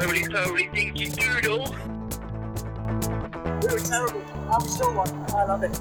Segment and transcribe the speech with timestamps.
[0.00, 1.74] roly poly dinky doodle.
[3.62, 4.22] We were terrible.
[4.50, 5.08] I'm still one.
[5.34, 5.74] I love it.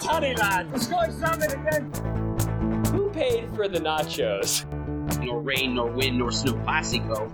[0.00, 1.92] Tony lad, the Scottish salmon again.
[2.92, 4.64] Who paid for the nachos?
[5.22, 7.30] Nor rain, nor wind, nor snow classico.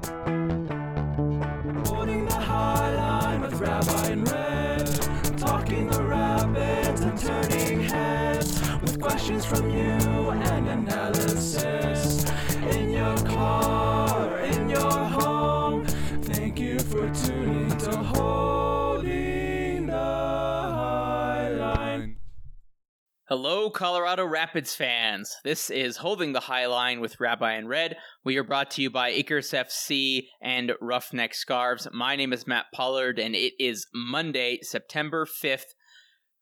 [23.29, 25.37] Hello, Colorado Rapids fans.
[25.45, 27.99] This is Holding the High Line with Rabbi and Red.
[28.25, 31.87] We are brought to you by Icarus FC and Ruffneck Scarves.
[31.93, 35.75] My name is Matt Pollard, and it is Monday, September 5th,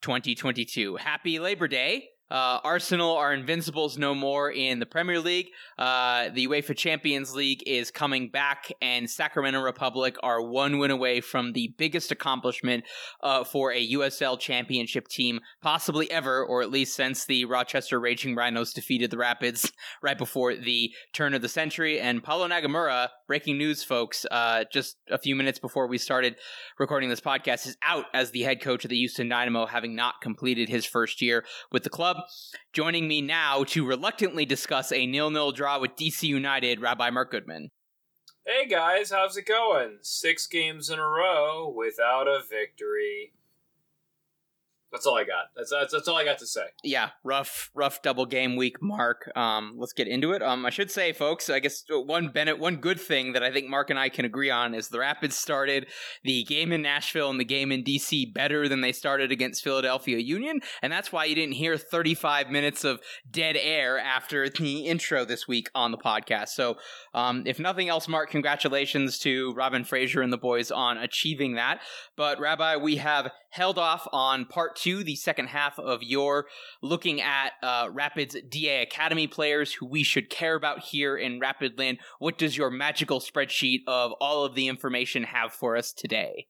[0.01, 0.95] 2022.
[0.95, 2.07] Happy Labor Day.
[2.29, 5.47] Uh, Arsenal are invincibles no more in the Premier League.
[5.77, 11.21] Uh, the UEFA Champions League is coming back, and Sacramento Republic are one win away
[11.21, 12.83] from the biggest accomplishment
[13.23, 18.35] uh, for a USL Championship team, possibly ever, or at least since the Rochester Raging
[18.35, 21.99] Rhinos defeated the Rapids right before the turn of the century.
[21.99, 26.35] And Paulo Nagamura, breaking news, folks, uh, just a few minutes before we started
[26.77, 30.15] recording this podcast, is out as the head coach of the Houston Dynamo, having not
[30.21, 32.16] completed his first year with the club.
[32.73, 37.71] Joining me now to reluctantly discuss a nil-nil draw with DC United, Rabbi Mark Goodman.
[38.45, 39.97] Hey guys, how's it going?
[40.01, 43.33] Six games in a row without a victory.
[44.91, 45.47] That's all I got.
[45.55, 46.67] That's that's, that's all I got to say.
[46.83, 49.29] yeah, rough, rough double game week, Mark.
[49.35, 50.41] Um, let's get into it.
[50.41, 53.69] Um, I should say, folks, I guess one Bennett, one good thing that I think
[53.69, 55.87] Mark and I can agree on is the Rapids started
[56.23, 60.19] the game in Nashville and the game in DC better than they started against Philadelphia
[60.19, 65.25] Union, and that's why you didn't hear 35 minutes of dead air after the intro
[65.25, 66.49] this week on the podcast.
[66.49, 66.77] So,
[67.13, 71.81] um, if nothing else, Mark, congratulations to Robin Fraser and the boys on achieving that.
[72.15, 76.45] But Rabbi, we have held off on part two, the second half of your
[76.81, 81.97] looking at uh, Rapids DA Academy players who we should care about here in Rapidland.
[82.19, 86.47] What does your magical spreadsheet of all of the information have for us today?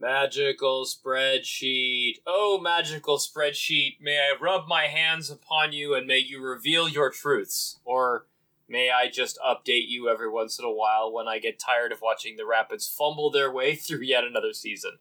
[0.00, 2.20] Magical spreadsheet.
[2.26, 4.00] Oh, magical spreadsheet.
[4.00, 7.80] May I rub my hands upon you and may you reveal your truths?
[7.84, 8.26] Or
[8.66, 12.00] may I just update you every once in a while when I get tired of
[12.00, 14.92] watching the Rapids fumble their way through yet another season?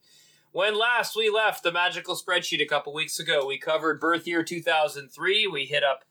[0.51, 4.41] When last we left the magical spreadsheet a couple weeks ago, we covered birth year
[4.41, 5.45] 2003.
[5.45, 6.05] We hit up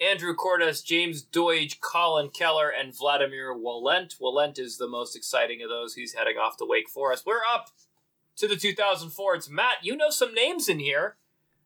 [0.00, 4.18] Andrew Cordes, James Deutsch, Colin Keller, and Vladimir Walent.
[4.18, 5.94] Walent is the most exciting of those.
[5.94, 7.26] He's heading off to Wake Forest.
[7.26, 7.68] We're up
[8.36, 9.34] to the 2004.
[9.34, 9.76] It's Matt.
[9.82, 11.16] You know some names in here.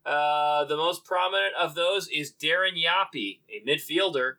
[0.05, 4.35] Uh, the most prominent of those is Darren Yapi, a midfielder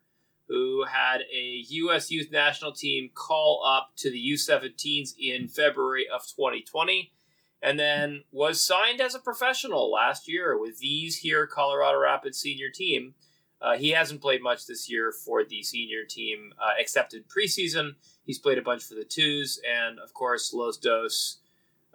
[0.49, 2.11] who had a U.S.
[2.11, 7.13] Youth National Team call up to the U17s in February of 2020
[7.61, 12.69] and then was signed as a professional last year with these here Colorado Rapids senior
[12.69, 13.15] team.
[13.59, 17.95] Uh, he hasn't played much this year for the senior team, uh, except in preseason.
[18.23, 21.37] He's played a bunch for the twos, and of course, Los Dos.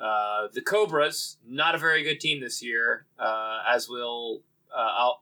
[0.00, 4.42] Uh, the Cobras, not a very good team this year, uh, as will.
[4.74, 5.20] Uh, I'll,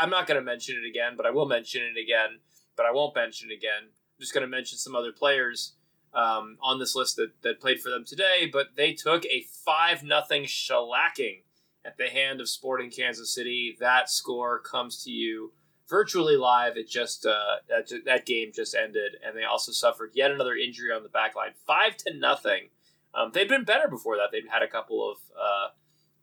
[0.00, 2.40] I'm not going to mention it again, but I will mention it again,
[2.76, 3.84] but I won't mention it again.
[3.84, 5.74] I'm just going to mention some other players
[6.16, 10.02] um, on this list that, that played for them today, but they took a 5
[10.02, 11.42] nothing shellacking
[11.84, 13.76] at the hand of Sporting Kansas City.
[13.78, 15.52] That score comes to you
[15.88, 16.76] virtually live.
[16.76, 20.90] It just uh, that, that game just ended, and they also suffered yet another injury
[20.90, 21.52] on the back line.
[21.66, 22.70] Five to nothing.
[23.14, 24.30] Um, they'd been better before that.
[24.32, 25.68] They'd had a couple of uh,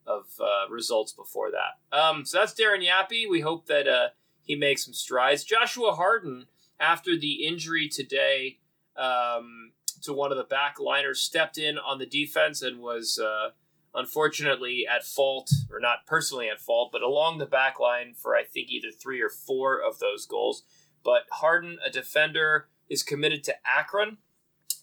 [0.05, 1.97] of uh, results before that.
[1.97, 3.29] Um, so that's Darren Yapi.
[3.29, 4.07] We hope that uh,
[4.41, 5.43] he makes some strides.
[5.43, 6.47] Joshua Harden,
[6.79, 8.59] after the injury today,
[8.97, 9.71] um,
[10.03, 13.49] to one of the back liners, stepped in on the defense and was uh,
[13.95, 18.43] unfortunately at fault, or not personally at fault, but along the back line for I
[18.43, 20.63] think either three or four of those goals.
[21.03, 24.17] But Harden, a defender, is committed to Akron.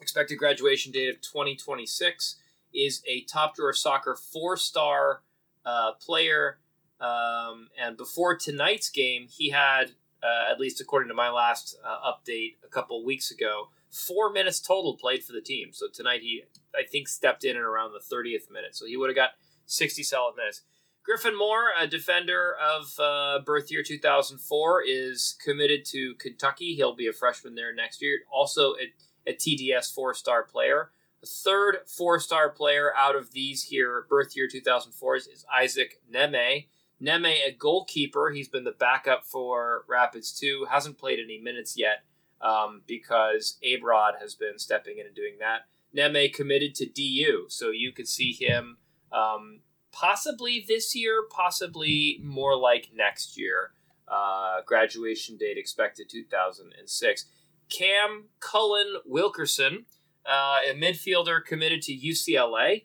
[0.00, 2.36] Expected graduation date of 2026.
[2.72, 5.22] Is a top drawer soccer four star
[5.64, 6.58] uh, player.
[7.00, 9.92] Um, and before tonight's game, he had,
[10.22, 14.60] uh, at least according to my last uh, update a couple weeks ago, four minutes
[14.60, 15.70] total played for the team.
[15.72, 16.44] So tonight he,
[16.74, 18.76] I think, stepped in at around the 30th minute.
[18.76, 19.30] So he would have got
[19.66, 20.62] 60 solid minutes.
[21.04, 26.74] Griffin Moore, a defender of uh, birth year 2004, is committed to Kentucky.
[26.74, 28.18] He'll be a freshman there next year.
[28.30, 30.90] Also a, a TDS four star player.
[31.20, 36.66] The third four star player out of these here, birth year 2004s, is Isaac Neme.
[37.02, 38.30] Neme, a goalkeeper.
[38.30, 40.66] He's been the backup for Rapids 2.
[40.70, 42.04] Hasn't played any minutes yet
[42.40, 45.62] um, because Abrod has been stepping in and doing that.
[45.96, 48.78] Neme committed to DU, so you could see him
[49.12, 49.60] um,
[49.92, 53.72] possibly this year, possibly more like next year.
[54.06, 57.26] Uh, graduation date expected 2006.
[57.68, 59.86] Cam Cullen Wilkerson,
[60.26, 62.84] uh, a midfielder committed to UCLA,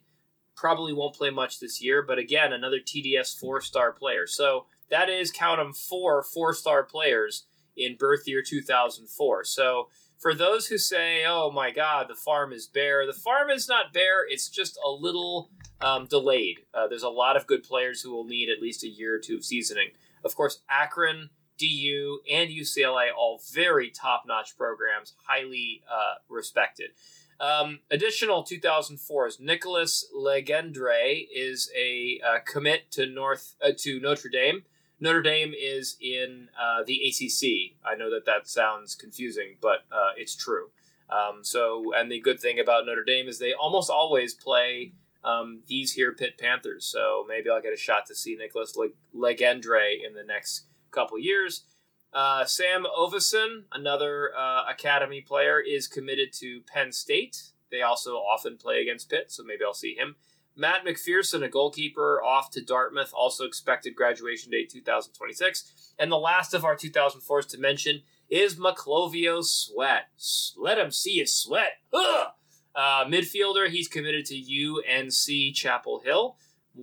[0.56, 4.28] probably won't play much this year, but again, another TDS four star player.
[4.28, 7.46] So that is, count them, four four star players
[7.78, 9.44] in birth year 2004.
[9.44, 13.68] So for those who say, oh my God, the farm is bare, the farm is
[13.68, 15.50] not bare, it's just a little
[15.82, 16.60] um, delayed.
[16.74, 19.20] Uh, there's a lot of good players who will need at least a year or
[19.20, 19.90] two of seasoning.
[20.24, 26.92] Of course, Akron, DU, and UCLA, all very top notch programs, highly uh, respected.
[27.40, 34.30] Um, additional 2004 is Nicholas Legendre is a uh, commit to North uh, to Notre
[34.30, 34.64] Dame.
[35.06, 37.78] Notre Dame is in uh, the ACC.
[37.86, 40.72] I know that that sounds confusing, but uh, it's true.
[41.12, 44.94] Um, so, and the good thing about Notre Dame is they almost always play
[45.24, 46.88] um, these here Pitt Panthers.
[46.88, 48.76] So maybe I'll get a shot to see Nicholas
[49.16, 51.66] Legendre in the next couple years.
[52.12, 57.52] Uh, Sam Ovison, another uh, academy player, is committed to Penn State.
[57.70, 60.16] They also often play against Pitt, so maybe I'll see him.
[60.56, 65.94] Matt McPherson, a goalkeeper, off to Dartmouth, also expected graduation date 2026.
[66.00, 70.10] And the last of our 2004s to mention is Maclovio Sweat.
[70.58, 71.80] Let him see his sweat.
[71.94, 72.28] Ugh!
[72.74, 76.38] Uh, midfielder, he's committed to UNC Chapel Hill.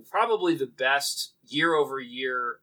[0.09, 2.57] Probably the best year over year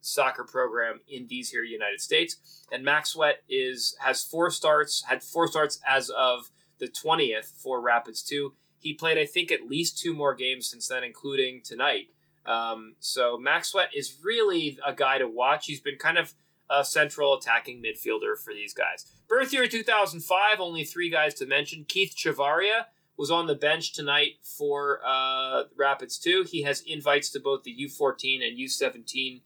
[0.00, 2.36] soccer program in these here United States.
[2.70, 7.80] And Max Sweat is has four starts, had four starts as of the 20th for
[7.80, 8.52] Rapids 2.
[8.80, 12.08] He played, I think, at least two more games since then, including tonight.
[12.46, 15.66] Um, so Max Sweat is really a guy to watch.
[15.66, 16.34] He's been kind of
[16.70, 19.06] a central attacking midfielder for these guys.
[19.28, 21.84] Birth year 2005, only three guys to mention.
[21.86, 22.86] Keith Chavaria
[23.16, 26.46] was on the bench tonight for uh, Rapids 2.
[26.48, 29.42] He has invites to both the U14 and U17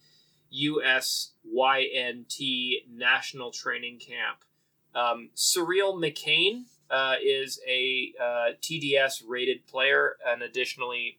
[0.53, 2.37] USYNT
[2.91, 4.45] National Training Camp.
[4.95, 11.19] Um, Surreal McCain uh, is a uh, TDS rated player and additionally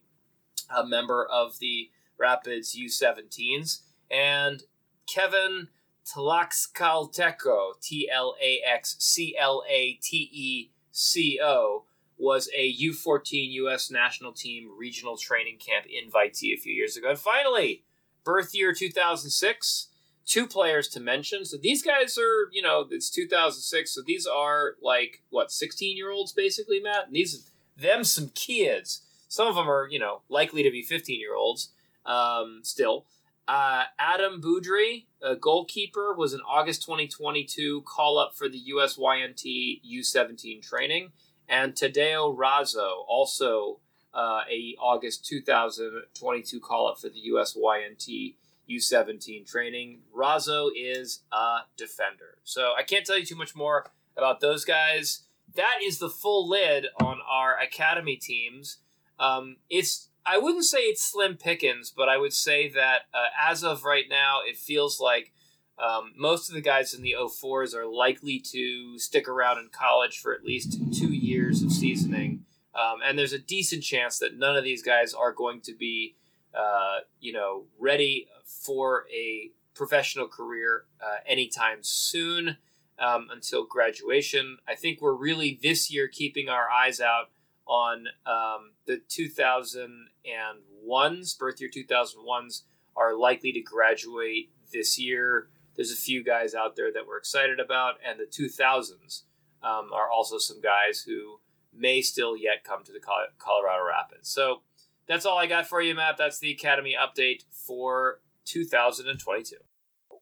[0.74, 3.80] a member of the Rapids U17s.
[4.10, 4.62] And
[5.06, 5.68] Kevin
[6.06, 11.84] Tlaxcalteco, T L A X C L A T E C O,
[12.16, 13.90] was a U14 U.S.
[13.90, 17.10] national team regional training camp invitee a few years ago.
[17.10, 17.84] And finally,
[18.22, 19.88] birth year 2006,
[20.26, 21.44] two players to mention.
[21.44, 26.10] So these guys are, you know, it's 2006, so these are like, what, 16 year
[26.10, 27.06] olds basically, Matt?
[27.06, 29.02] And these, them some kids.
[29.28, 31.70] Some of them are, you know, likely to be 15 year olds
[32.06, 33.06] um, still.
[33.46, 40.62] Uh, Adam Boudry, a goalkeeper, was an August 2022 call up for the USYNT U17
[40.62, 41.12] training,
[41.46, 43.80] and Tadeo Razzo, also
[44.14, 48.34] uh, a August 2022 call up for the USYNT
[48.68, 50.00] U17 training.
[50.16, 55.24] Razzo is a defender, so I can't tell you too much more about those guys.
[55.54, 58.78] That is the full lid on our academy teams.
[59.18, 63.62] Um, it's I wouldn't say it's slim pickings, but I would say that uh, as
[63.62, 65.32] of right now, it feels like
[65.78, 70.18] um, most of the guys in the 04s are likely to stick around in college
[70.18, 72.44] for at least two years of seasoning.
[72.74, 76.16] Um, and there's a decent chance that none of these guys are going to be,
[76.58, 82.58] uh, you know, ready for a professional career uh, anytime soon
[82.98, 84.58] um, until graduation.
[84.68, 87.30] I think we're really this year keeping our eyes out
[87.66, 92.62] on um, the 2001s, birth year 2001s,
[92.96, 95.48] are likely to graduate this year.
[95.74, 99.22] There's a few guys out there that we're excited about, and the 2000s
[99.62, 101.40] um, are also some guys who
[101.76, 104.28] may still yet come to the Colorado Rapids.
[104.28, 104.62] So
[105.08, 106.16] that's all I got for you, Matt.
[106.16, 109.56] That's the Academy update for 2022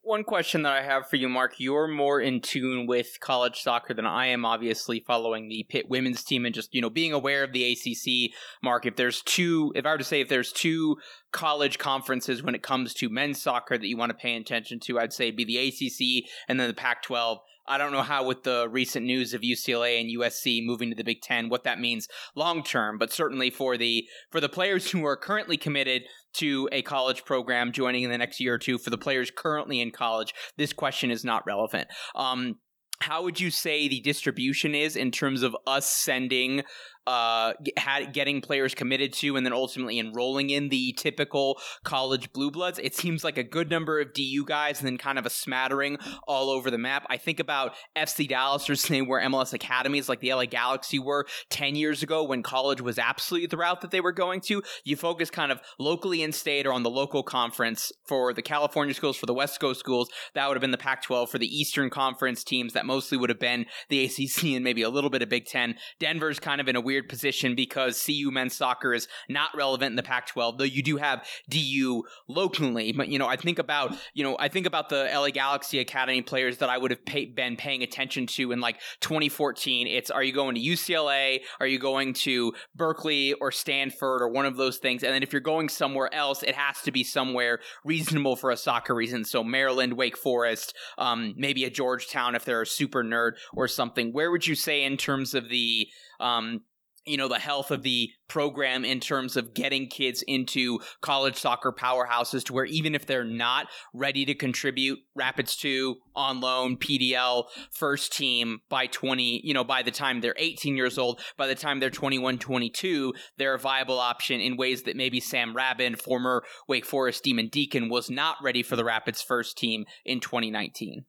[0.02, 1.54] one question that I have for you, Mark.
[1.58, 6.24] You're more in tune with college soccer than I am, obviously, following the Pitt women's
[6.24, 8.32] team and just, you know, being aware of the ACC.
[8.62, 10.96] Mark, if there's two, if I were to say if there's two
[11.30, 14.98] college conferences when it comes to men's soccer that you want to pay attention to,
[14.98, 17.38] I'd say be the ACC and then the Pac 12.
[17.66, 21.04] I don't know how, with the recent news of UCLA and USC moving to the
[21.04, 22.98] Big Ten, what that means long term.
[22.98, 26.02] But certainly for the for the players who are currently committed
[26.34, 29.80] to a college program joining in the next year or two, for the players currently
[29.80, 31.88] in college, this question is not relevant.
[32.14, 32.56] Um,
[33.02, 36.62] how would you say the distribution is in terms of us sending
[37.06, 42.50] uh, had getting players committed to and then ultimately enrolling in the typical college blue
[42.50, 42.78] bloods.
[42.82, 45.98] It seems like a good number of DU guys and then kind of a smattering
[46.26, 47.06] all over the map.
[47.10, 51.26] I think about FC Dallas or saying where MLS academies like the LA Galaxy were
[51.50, 54.62] 10 years ago when college was absolutely the route that they were going to.
[54.84, 58.94] You focus kind of locally in state or on the local conference for the California
[58.94, 60.08] schools, for the West Coast schools.
[60.34, 63.30] That would have been the Pac 12 for the Eastern Conference teams that mostly would
[63.30, 65.76] have been the ACC and maybe a little bit of Big Ten.
[65.98, 69.96] Denver's kind of in a weird position because CU men's soccer is not relevant in
[69.96, 72.92] the Pac 12, though you do have DU locally.
[72.92, 76.22] But, you know, I think about, you know, I think about the LA Galaxy Academy
[76.22, 79.86] players that I would have pay- been paying attention to in like 2014.
[79.86, 81.40] It's are you going to UCLA?
[81.60, 85.02] Are you going to Berkeley or Stanford or one of those things?
[85.02, 88.56] And then if you're going somewhere else, it has to be somewhere reasonable for a
[88.56, 89.24] soccer reason.
[89.24, 94.12] So Maryland, Wake Forest, um, maybe a Georgetown if they're a super nerd or something.
[94.12, 95.88] Where would you say in terms of the
[96.20, 96.60] um,
[97.06, 101.72] you know the health of the program in terms of getting kids into college soccer
[101.72, 107.44] powerhouses to where even if they're not ready to contribute rapids 2 on loan pdl
[107.72, 111.54] first team by 20 you know by the time they're 18 years old by the
[111.54, 116.42] time they're 21 22 they're a viable option in ways that maybe Sam Raben former
[116.68, 121.04] wake forest demon deacon was not ready for the rapids first team in 2019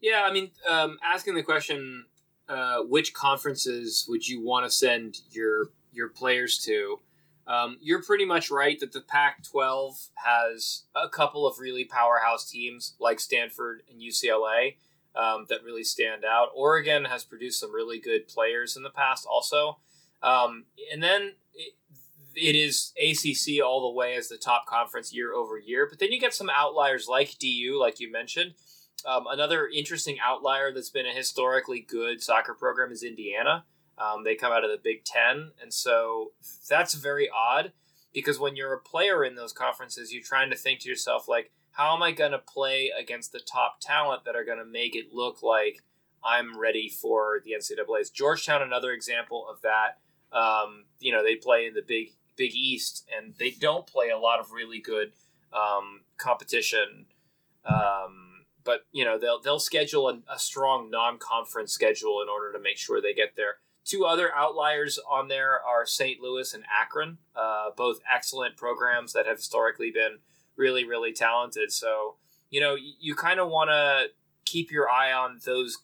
[0.00, 2.04] Yeah, I mean, um, asking the question,
[2.48, 7.00] uh, which conferences would you want to send your your players to?
[7.46, 12.94] Um, you're pretty much right that the Pac-12 has a couple of really powerhouse teams
[12.98, 14.76] like Stanford and UCLA
[15.14, 16.48] um, that really stand out.
[16.56, 19.78] Oregon has produced some really good players in the past, also,
[20.22, 21.34] um, and then.
[21.54, 21.72] It,
[22.38, 26.12] it is ACC all the way as the top conference year over year, but then
[26.12, 28.52] you get some outliers like DU, like you mentioned,
[29.04, 33.64] um, another interesting outlier that's been a historically good soccer program is Indiana.
[33.98, 36.32] Um, they come out of the Big Ten, and so
[36.68, 37.72] that's very odd
[38.12, 41.50] because when you're a player in those conferences, you're trying to think to yourself like,
[41.72, 44.96] how am I going to play against the top talent that are going to make
[44.96, 45.82] it look like
[46.24, 48.10] I'm ready for the NCAA's?
[48.10, 49.98] Georgetown, another example of that.
[50.32, 54.18] Um, you know, they play in the Big Big East, and they don't play a
[54.18, 55.12] lot of really good
[55.52, 57.06] um, competition.
[57.64, 58.25] Um,
[58.66, 62.76] but you know they'll they'll schedule a, a strong non-conference schedule in order to make
[62.76, 63.58] sure they get there.
[63.84, 66.20] Two other outliers on there are St.
[66.20, 70.18] Louis and Akron, uh, both excellent programs that have historically been
[70.56, 71.72] really really talented.
[71.72, 72.16] So
[72.50, 74.06] you know you, you kind of want to
[74.44, 75.78] keep your eye on those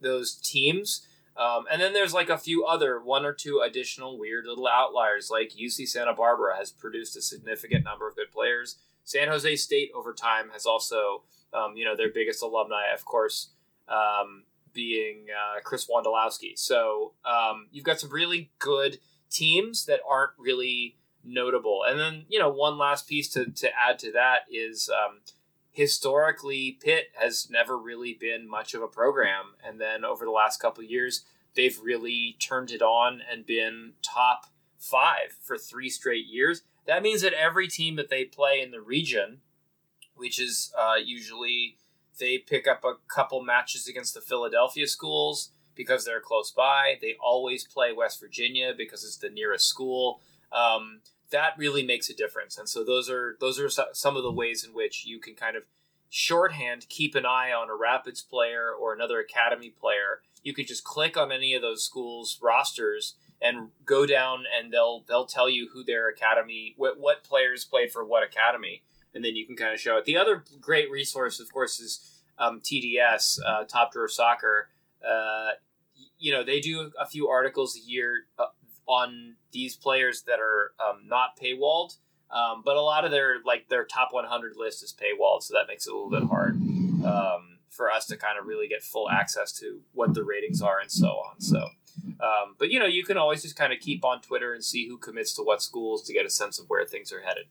[0.00, 1.04] those teams.
[1.36, 5.30] Um, and then there's like a few other one or two additional weird little outliers,
[5.30, 8.78] like UC Santa Barbara has produced a significant number of good players.
[9.04, 13.50] San Jose State over time has also um, you know, their biggest alumni, of course,
[13.88, 16.58] um, being uh, Chris Wondolowski.
[16.58, 18.98] So um, you've got some really good
[19.30, 21.82] teams that aren't really notable.
[21.86, 25.20] And then, you know, one last piece to, to add to that is um,
[25.70, 29.54] historically, Pitt has never really been much of a program.
[29.66, 31.24] And then over the last couple years,
[31.54, 34.46] they've really turned it on and been top
[34.78, 36.62] five for three straight years.
[36.86, 39.40] That means that every team that they play in the region
[40.18, 41.76] which is uh, usually
[42.18, 46.98] they pick up a couple matches against the Philadelphia schools because they're close by.
[47.00, 50.20] They always play West Virginia because it's the nearest school.
[50.52, 54.32] Um, that really makes a difference, and so those are those are some of the
[54.32, 55.64] ways in which you can kind of
[56.10, 60.22] shorthand keep an eye on a Rapids player or another academy player.
[60.42, 65.04] You could just click on any of those schools rosters and go down, and they'll
[65.06, 68.82] they'll tell you who their academy what what players played for what academy
[69.14, 70.04] and then you can kind of show it.
[70.04, 74.68] The other great resource, of course, is um, TDS, uh, Top Drawer Soccer.
[75.06, 75.50] Uh,
[76.18, 78.46] you know, they do a few articles a year uh,
[78.86, 81.96] on these players that are um, not paywalled,
[82.30, 85.66] um, but a lot of their like their top 100 list is paywalled, so that
[85.68, 86.54] makes it a little bit hard
[87.04, 90.80] um, for us to kind of really get full access to what the ratings are
[90.80, 91.40] and so on.
[91.40, 91.68] So.
[92.20, 94.88] Um, but you know, you can always just kind of keep on Twitter and see
[94.88, 97.44] who commits to what schools to get a sense of where things are headed.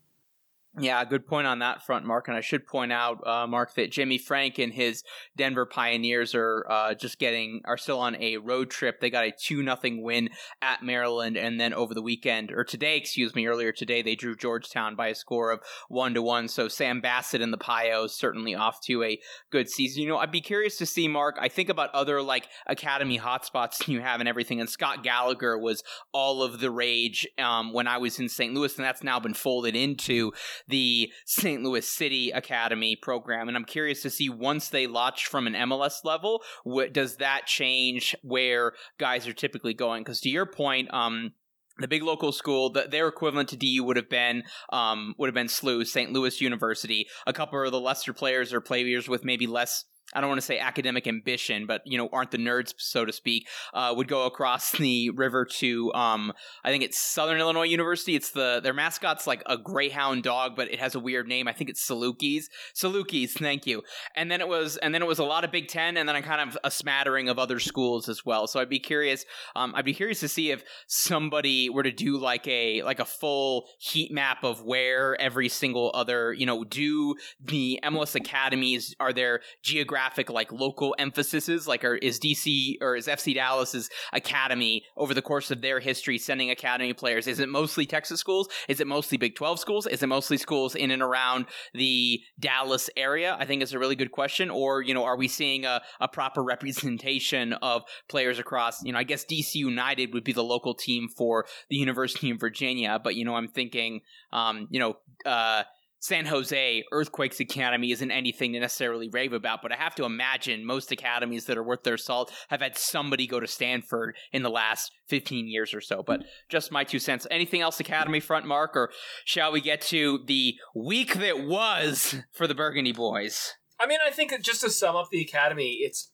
[0.79, 2.27] Yeah, good point on that front, Mark.
[2.27, 5.03] And I should point out, uh, Mark, that Jimmy Frank and his
[5.35, 8.99] Denver Pioneers are uh, just getting are still on a road trip.
[8.99, 10.29] They got a two nothing win
[10.61, 14.35] at Maryland, and then over the weekend or today, excuse me, earlier today, they drew
[14.35, 16.47] Georgetown by a score of one to one.
[16.47, 19.19] So Sam Bassett and the Pios certainly off to a
[19.49, 20.03] good season.
[20.03, 21.37] You know, I'd be curious to see, Mark.
[21.41, 24.59] I think about other like academy hotspots you have and everything.
[24.59, 25.81] And Scott Gallagher was
[26.13, 28.53] all of the rage um, when I was in St.
[28.53, 30.33] Louis, and that's now been folded into
[30.67, 31.63] the St.
[31.63, 33.47] Louis City Academy program.
[33.47, 37.45] And I'm curious to see once they launch from an MLS level, what does that
[37.45, 40.03] change where guys are typically going?
[40.03, 41.33] Because to your point, um,
[41.79, 45.35] the big local school, the, their equivalent to DU would have been um, would have
[45.35, 46.11] been SLU, St.
[46.11, 47.07] Louis University.
[47.25, 50.45] A couple of the lesser players or players with maybe less I don't want to
[50.45, 54.25] say academic ambition, but you know, aren't the nerds, so to speak, uh, would go
[54.25, 56.31] across the river to, um,
[56.63, 58.15] I think it's Southern Illinois University.
[58.15, 61.47] It's the their mascot's like a greyhound dog, but it has a weird name.
[61.47, 62.45] I think it's Salukis.
[62.73, 63.83] Salukis, thank you.
[64.15, 66.15] And then it was, and then it was a lot of Big Ten, and then
[66.15, 68.47] a kind of a smattering of other schools as well.
[68.47, 69.25] So I'd be curious.
[69.57, 73.05] Um, I'd be curious to see if somebody were to do like a like a
[73.05, 79.11] full heat map of where every single other, you know, do the MLS academies are
[79.11, 84.83] there geographic geographic like local emphases like are, is dc or is fc dallas's academy
[84.95, 87.25] over the course of their history sending academy players?
[87.25, 88.47] Is it mostly texas schools?
[88.67, 89.87] Is it mostly big 12 schools?
[89.87, 93.35] Is it mostly schools in and around the dallas area?
[93.39, 94.49] I think is a really good question.
[94.49, 98.99] Or you know are we seeing a, a proper representation of players across you know
[98.99, 103.15] i guess dc united would be the local team for the university of virginia but
[103.15, 104.01] you know i'm thinking
[104.31, 105.63] um, you know uh,
[105.99, 110.65] San Jose Earthquakes Academy isn't anything to necessarily rave about, but I have to imagine
[110.65, 114.49] most academies that are worth their salt have had somebody go to Stanford in the
[114.49, 116.03] last 15 years or so.
[116.03, 117.25] But just my two cents.
[117.31, 118.91] Anything else Academy front, Mark, or
[119.25, 123.55] shall we get to the week that was for the Burgundy boys?
[123.79, 126.11] I mean, I think just to sum up the Academy, it's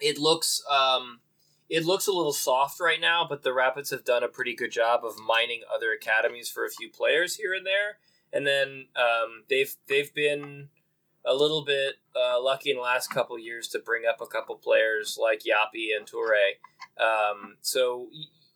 [0.00, 1.20] it looks um,
[1.70, 4.70] it looks a little soft right now, but the Rapids have done a pretty good
[4.70, 7.98] job of mining other academies for a few players here and there
[8.32, 10.68] and then um, they've they've been
[11.24, 14.54] a little bit uh, lucky in the last couple years to bring up a couple
[14.56, 16.54] players like Yapi and Toure.
[16.98, 18.08] Um, so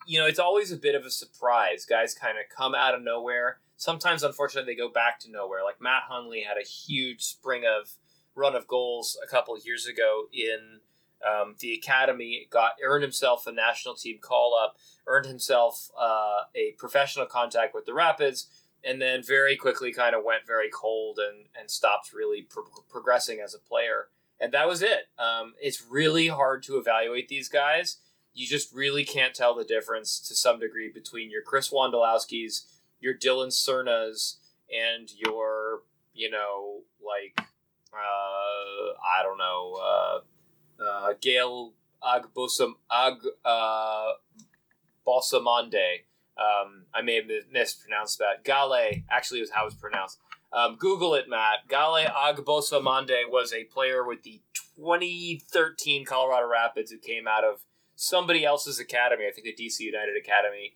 [0.07, 1.85] you know it's always a bit of a surprise.
[1.85, 3.59] Guys kind of come out of nowhere.
[3.77, 5.65] Sometimes, unfortunately, they go back to nowhere.
[5.65, 7.93] Like Matt Hundley had a huge spring of
[8.35, 10.81] run of goals a couple years ago in
[11.27, 12.47] um, the academy.
[12.51, 14.77] Got earned himself a national team call up.
[15.07, 18.49] Earned himself uh, a professional contact with the Rapids
[18.85, 23.41] and then very quickly kind of went very cold and, and stopped really pro- progressing
[23.41, 24.09] as a player.
[24.41, 25.09] And that was it.
[25.19, 27.99] Um, it's really hard to evaluate these guys.
[28.33, 32.65] You just really can't tell the difference to some degree between your Chris Wondolowski's,
[33.01, 34.37] your Dylan Cernas,
[34.73, 35.83] and your,
[36.15, 37.41] you know, like,
[37.93, 40.21] uh, I don't know, uh,
[40.83, 44.13] uh, Gail Agbosam, Ag, uh,
[46.41, 48.45] um, I may have mispronounced that.
[48.45, 48.75] Gale
[49.11, 50.19] actually was how it was pronounced.
[50.53, 51.69] Um, Google it, Matt.
[51.69, 54.41] Gale Agbossoumonde was a player with the
[54.77, 57.61] 2013 Colorado Rapids who came out of
[57.95, 59.27] somebody else's academy.
[59.29, 60.75] I think the DC United Academy.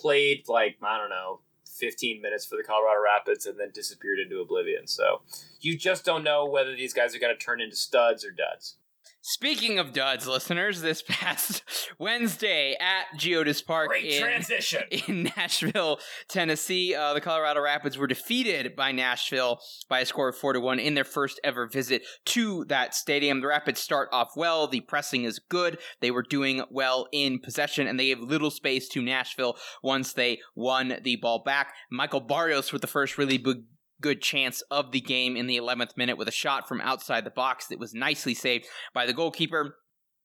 [0.00, 4.40] Played like I don't know, 15 minutes for the Colorado Rapids and then disappeared into
[4.40, 4.86] oblivion.
[4.86, 5.20] So
[5.60, 8.78] you just don't know whether these guys are going to turn into studs or duds.
[9.24, 11.62] Speaking of duds, listeners, this past
[11.96, 14.82] Wednesday at Geodis Park Great in, transition.
[15.06, 20.36] in Nashville, Tennessee, uh, the Colorado Rapids were defeated by Nashville by a score of
[20.36, 23.40] four to one in their first ever visit to that stadium.
[23.40, 24.66] The Rapids start off well.
[24.66, 25.78] The pressing is good.
[26.00, 30.40] They were doing well in possession, and they gave little space to Nashville once they
[30.56, 31.74] won the ball back.
[31.92, 33.62] Michael Barrios with the first really big
[34.02, 37.30] good chance of the game in the 11th minute with a shot from outside the
[37.30, 39.76] box that was nicely saved by the goalkeeper.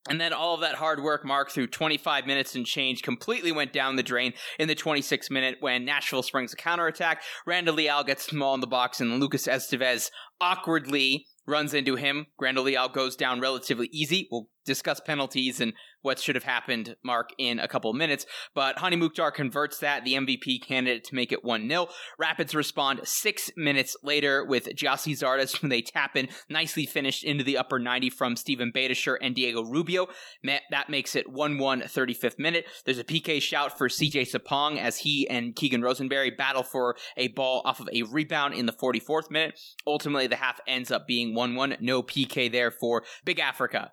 [0.10, 3.74] And then all of that hard work, Mark, through 25 minutes and change, completely went
[3.74, 7.22] down the drain in the 26th minute when Nashville springs a counterattack.
[7.46, 10.10] Randall Leal gets small in the box, and Lucas Estevez
[10.40, 12.28] awkwardly runs into him.
[12.40, 14.30] Randall Leal goes down relatively easy.
[14.32, 18.26] We'll discuss penalties and what should have happened, Mark, in a couple of minutes.
[18.54, 21.88] But Hany Mukhtar converts that, the MVP candidate, to make it 1 0.
[22.20, 27.44] Rapids respond six minutes later with Gyasi Zardes when they tap in, nicely finished into
[27.44, 30.08] the upper 90 from Steven Beitashour and Diego Rubio.
[30.44, 32.66] That makes it 1 1 35th minute.
[32.86, 37.30] There's a PK shout for CJ Sapong as he and Keegan Rosenberry battle for a
[37.30, 39.60] ball off of a rebound in the 44th minute.
[39.86, 41.78] Ultimately, the half ends up being 1 1.
[41.80, 43.92] No PK there for Big Africa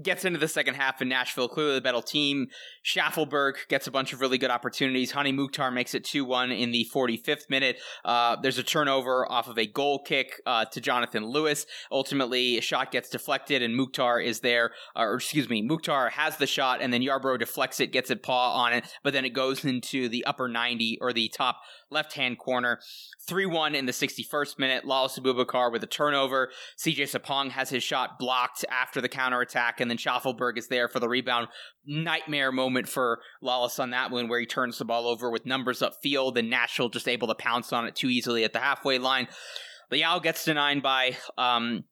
[0.00, 2.48] gets into the second half in Nashville, clearly the better team.
[2.84, 5.12] Shaffelburg gets a bunch of really good opportunities.
[5.12, 7.78] Hany Mukhtar makes it 2 1 in the 45th minute.
[8.04, 11.66] Uh, there's a turnover off of a goal kick uh, to Jonathan Lewis.
[11.90, 16.46] Ultimately, a shot gets deflected, and Mukhtar is there, or excuse me, Mukhtar has the
[16.46, 19.64] shot, and then Yarbrough deflects it, gets a paw on it, but then it goes
[19.64, 21.60] into the upper 90 or the top
[21.92, 22.80] left hand corner.
[23.28, 24.84] 3 1 in the 61st minute.
[24.84, 26.50] Lalas Abubakar with a turnover.
[26.78, 31.00] CJ Sapong has his shot blocked after the counterattack and then Shaffelburg is there for
[31.00, 31.48] the rebound.
[31.86, 35.80] Nightmare moment for Lalas on that one, where he turns the ball over with numbers
[35.80, 39.28] upfield, and Nashville just able to pounce on it too easily at the halfway line.
[39.90, 41.84] Leal gets denied by um,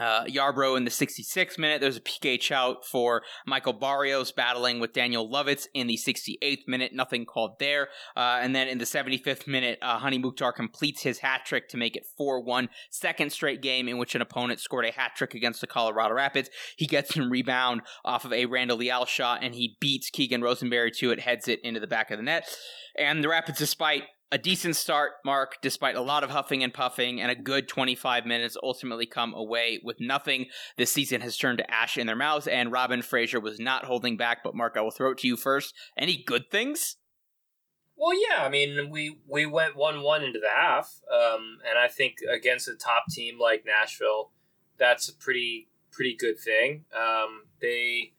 [0.00, 1.80] uh, Yarbrough in the 66th minute.
[1.80, 6.92] There's a PK out for Michael Barrios battling with Daniel Lovitz in the 68th minute.
[6.92, 7.88] Nothing called there.
[8.16, 11.76] Uh, and then in the 75th minute, uh, Hany Mukhtar completes his hat trick to
[11.76, 12.68] make it 4 1.
[12.90, 16.50] Second straight game in which an opponent scored a hat trick against the Colorado Rapids.
[16.76, 20.90] He gets some rebound off of a Randall Leal shot and he beats Keegan Rosenberry
[20.92, 22.48] to it, heads it into the back of the net.
[22.98, 27.20] And the Rapids, despite a decent start, Mark, despite a lot of huffing and puffing
[27.20, 30.46] and a good 25 minutes, ultimately come away with nothing.
[30.76, 34.16] This season has turned to ash in their mouths, and Robin Fraser was not holding
[34.16, 34.38] back.
[34.42, 35.74] But, Mark, I will throw it to you first.
[35.96, 36.96] Any good things?
[37.96, 41.86] Well, yeah, I mean, we we went one one into the half, um, and I
[41.86, 44.32] think against a top team like Nashville,
[44.78, 46.86] that's a pretty pretty good thing.
[46.92, 48.13] Um, they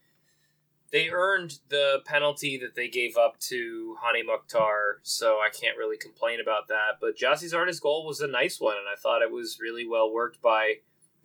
[0.92, 5.98] they earned the penalty that they gave up to Hany Mukhtar, so I can't really
[5.98, 7.00] complain about that.
[7.02, 10.12] But Gyasi Zardes' goal was a nice one, and I thought it was really well
[10.12, 10.76] worked by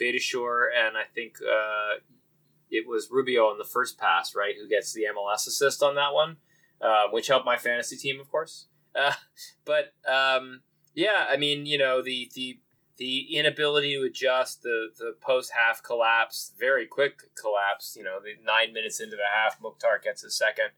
[0.01, 2.01] Beitashour, and I think uh,
[2.71, 6.15] it was Rubio on the first pass, right, who gets the MLS assist on that
[6.15, 6.39] one,
[6.81, 8.67] uh, which helped my fantasy team, of course.
[8.93, 9.13] Uh,
[9.65, 10.63] but um,
[10.97, 12.59] yeah, I mean, you know, the the
[13.01, 17.97] the inability to adjust, the the post half collapse, very quick collapse.
[17.97, 20.71] You know, the nine minutes into the half, Mukhtar gets a second.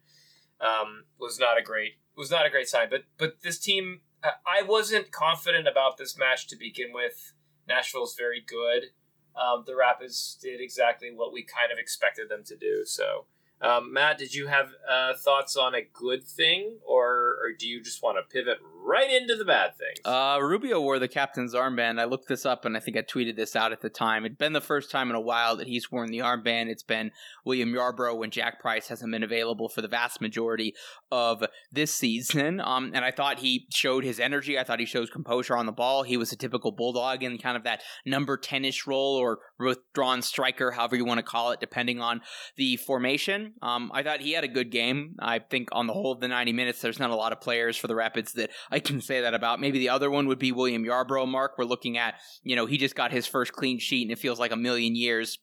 [0.60, 2.86] Um, was not a great was not a great sign.
[2.88, 7.34] But but this team, I wasn't confident about this match to begin with.
[7.68, 8.90] Nashville's very good.
[9.34, 12.84] Um, the Rapids did exactly what we kind of expected them to do.
[12.84, 13.26] So
[13.62, 17.80] um, Matt, did you have uh, thoughts on a good thing, or, or do you
[17.80, 20.00] just want to pivot right into the bad things?
[20.04, 22.00] Uh, Rubio wore the captain's armband.
[22.00, 24.24] I looked this up, and I think I tweeted this out at the time.
[24.24, 26.68] It'd been the first time in a while that he's worn the armband.
[26.68, 27.12] It's been
[27.44, 30.74] William Yarbrough when Jack Price hasn't been available for the vast majority
[31.12, 32.58] of this season.
[32.58, 34.58] Um, and I thought he showed his energy.
[34.58, 36.02] I thought he shows composure on the ball.
[36.02, 40.70] He was a typical bulldog in kind of that number ten-ish role or withdrawn striker,
[40.70, 42.22] however you want to call it, depending on
[42.56, 43.52] the formation.
[43.60, 45.16] Um, I thought he had a good game.
[45.20, 47.76] I think on the whole of the 90 minutes, there's not a lot of players
[47.76, 49.60] for the Rapids that I can say that about.
[49.60, 51.58] Maybe the other one would be William Yarbrough, Mark.
[51.58, 54.40] We're looking at, you know, he just got his first clean sheet and it feels
[54.40, 55.38] like a million years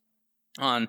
[0.57, 0.87] on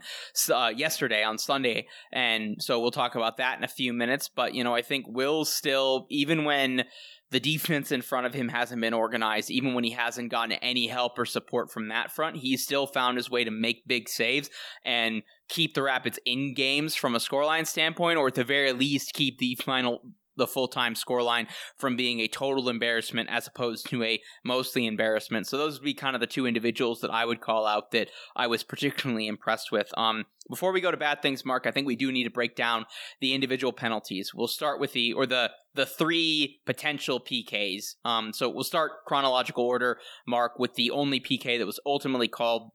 [0.53, 4.29] uh, yesterday on Sunday, and so we'll talk about that in a few minutes.
[4.35, 6.85] But you know, I think Will still, even when
[7.31, 10.89] the defense in front of him hasn't been organized, even when he hasn't gotten any
[10.89, 14.51] help or support from that front, he's still found his way to make big saves
[14.85, 19.13] and keep the Rapids in games from a scoreline standpoint, or at the very least
[19.13, 20.01] keep the final
[20.37, 25.47] the full time scoreline from being a total embarrassment as opposed to a mostly embarrassment.
[25.47, 28.11] So those would be kind of the two individuals that I would call out that
[28.37, 29.91] I was particularly impressed with.
[29.97, 32.57] Um, before we go to bad things, Mark, I think we do need to break
[32.57, 32.87] down
[33.21, 34.33] the individual penalties.
[34.35, 37.95] We'll start with the or the the three potential PKs.
[38.05, 42.73] Um, so we'll start chronological order, Mark, with the only PK that was ultimately called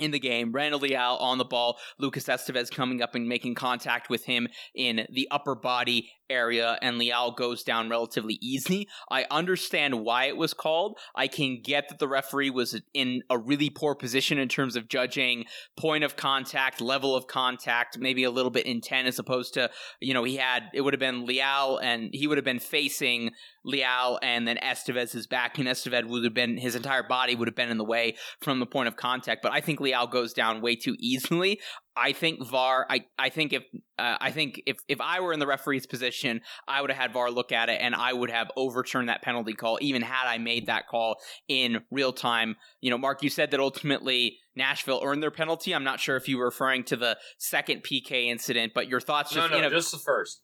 [0.00, 0.52] in the game.
[0.52, 1.78] Randall Leal on the ball.
[1.98, 6.96] Lucas Estevez coming up and making contact with him in the upper body area, and
[6.96, 8.88] Leal goes down relatively easy.
[9.10, 10.98] I understand why it was called.
[11.14, 14.88] I can get that the referee was in a really poor position in terms of
[14.88, 15.44] judging
[15.76, 20.14] point of contact, level of contact, maybe a little bit intent as opposed to, you
[20.14, 23.32] know, he had, it would have been Leal and he would have been facing
[23.64, 27.54] Leal and then Estevez's back, and Estevez would have been, his entire body would have
[27.54, 29.42] been in the way from the point of contact.
[29.42, 31.60] But I think Leal goes down way too easily.
[31.96, 32.86] I think VAR.
[32.88, 33.62] I, I think if
[33.98, 37.12] uh, I think if if I were in the referee's position, I would have had
[37.12, 40.38] VAR look at it and I would have overturned that penalty call, even had I
[40.38, 41.16] made that call
[41.48, 42.56] in real time.
[42.80, 45.74] You know, Mark, you said that ultimately Nashville earned their penalty.
[45.74, 49.32] I'm not sure if you were referring to the second PK incident, but your thoughts
[49.32, 50.42] just no, no, you know, just the first.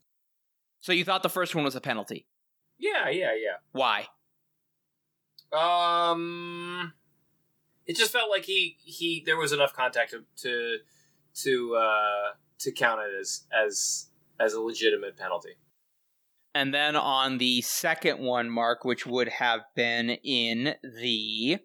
[0.81, 2.27] So you thought the first one was a penalty?
[2.79, 3.57] Yeah, yeah, yeah.
[3.73, 4.07] Why?
[5.53, 6.93] Um,
[7.87, 10.79] it just felt like he he there was enough contact to to
[11.43, 14.09] to, uh, to count it as as
[14.41, 15.57] as a legitimate penalty.
[16.55, 21.59] And then on the second one, Mark, which would have been in the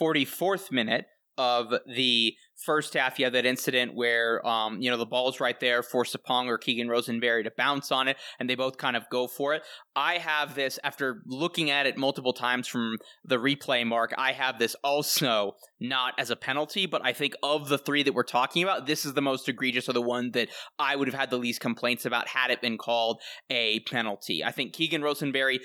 [0.00, 1.06] 44th minute
[1.38, 5.58] of the first half, you have that incident where, um, you know, the ball's right
[5.60, 9.08] there for Sapong or Keegan Rosenberry to bounce on it, and they both kind of
[9.10, 9.62] go for it.
[9.94, 14.58] I have this, after looking at it multiple times from the replay mark, I have
[14.58, 18.62] this also not as a penalty, but I think of the three that we're talking
[18.62, 21.38] about, this is the most egregious or the one that I would have had the
[21.38, 24.42] least complaints about had it been called a penalty.
[24.42, 25.60] I think Keegan Rosenberry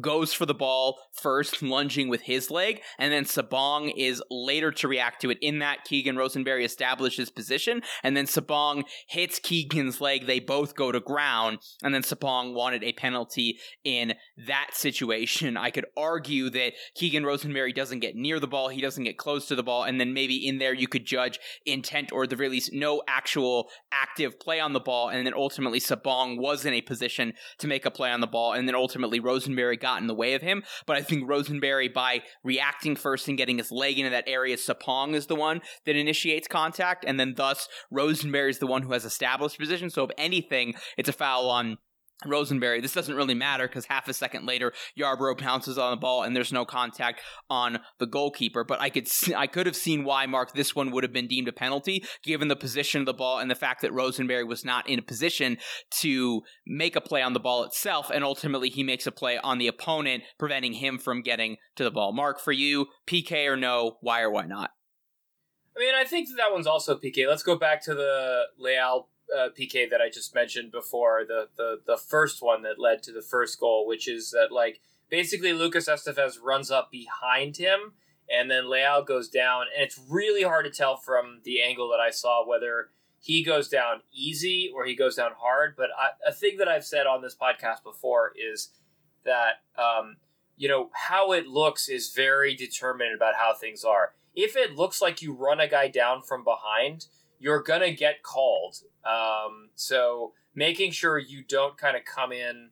[0.00, 4.88] goes for the ball first, lunging with his leg, and then Sapong is later to
[4.88, 5.38] react to it.
[5.40, 10.26] In that, Keegan Rosenberry establishes position, and then Sapong hits Keegan's leg.
[10.26, 14.14] They both go to ground, and then Sapong wanted a penalty in
[14.46, 15.56] that situation.
[15.56, 19.46] I could argue that Keegan Rosenberry doesn't get near the ball, he doesn't get close
[19.48, 22.36] to the ball, and then maybe in there you could judge intent or at the
[22.36, 26.74] very least no actual active play on the ball, and then ultimately Sapong was in
[26.74, 30.06] a position to make a play on the ball, and then ultimately Rosenberry got in
[30.06, 30.62] the way of him.
[30.86, 35.14] But I think Rosenberry, by reacting first and getting his leg into that area, Sapong
[35.14, 39.04] is the one that initiates contact, and then thus Rosenberry is the one who has
[39.04, 39.90] established position.
[39.90, 41.76] So if anything, it's a foul on
[42.24, 42.80] Rosenberry.
[42.80, 46.34] This doesn't really matter because half a second later, Yarbrough pounces on the ball and
[46.34, 48.64] there's no contact on the goalkeeper.
[48.64, 51.26] But I could see, I could have seen why Mark this one would have been
[51.26, 54.64] deemed a penalty given the position of the ball and the fact that Rosenberry was
[54.64, 55.58] not in a position
[56.00, 59.58] to make a play on the ball itself, and ultimately he makes a play on
[59.58, 62.12] the opponent, preventing him from getting to the ball.
[62.12, 63.96] Mark, for you, PK or no?
[64.00, 64.70] Why or why not?
[65.76, 67.26] I mean, I think that, that one's also PK.
[67.28, 71.80] Let's go back to the Leal uh, PK that I just mentioned before, the, the
[71.86, 75.88] the first one that led to the first goal, which is that like basically Lucas
[75.88, 77.92] Estevez runs up behind him,
[78.30, 82.00] and then Leal goes down, and it's really hard to tell from the angle that
[82.00, 85.74] I saw whether he goes down easy or he goes down hard.
[85.76, 88.70] But I, a thing that I've said on this podcast before is
[89.24, 90.16] that um,
[90.56, 94.12] you know how it looks is very determinant about how things are.
[94.34, 97.06] If it looks like you run a guy down from behind,
[97.44, 98.76] you're gonna get called.
[99.04, 102.70] Um, so making sure you don't kind of come in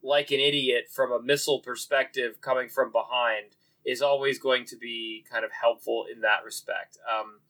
[0.00, 5.24] like an idiot from a missile perspective coming from behind is always going to be
[5.28, 6.98] kind of helpful in that respect.
[7.12, 7.40] Um,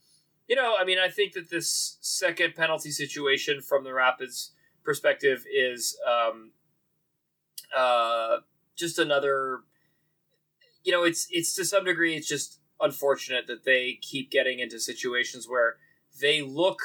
[0.48, 5.44] you know, I mean, I think that this second penalty situation from the Rapids perspective
[5.54, 6.52] is um,
[7.76, 8.38] uh,
[8.76, 9.58] just another.
[10.84, 14.80] You know, it's it's to some degree, it's just unfortunate that they keep getting into
[14.80, 15.76] situations where
[16.20, 16.80] they look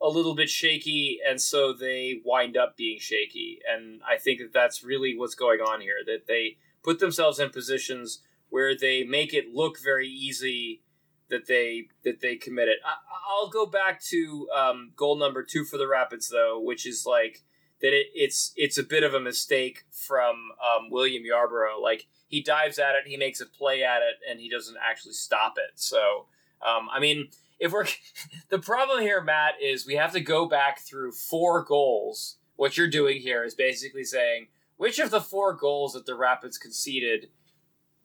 [0.00, 3.60] a little bit shaky, and so they wind up being shaky.
[3.70, 5.96] And I think that that's really what's going on here.
[6.04, 10.82] That they put themselves in positions where they make it look very easy
[11.30, 12.78] that they that they commit it.
[12.84, 12.94] I,
[13.28, 17.42] I'll go back to um, goal number two for the Rapids though, which is like
[17.80, 21.82] that it, it's it's a bit of a mistake from um, William Yarbrough.
[21.82, 25.14] Like he dives at it, he makes a play at it, and he doesn't actually
[25.14, 25.72] stop it.
[25.76, 26.26] So
[26.64, 27.28] um, I mean,
[27.64, 27.86] if we're
[28.50, 32.36] the problem here, Matt, is we have to go back through four goals.
[32.56, 36.58] What you're doing here is basically saying which of the four goals that the Rapids
[36.58, 37.30] conceded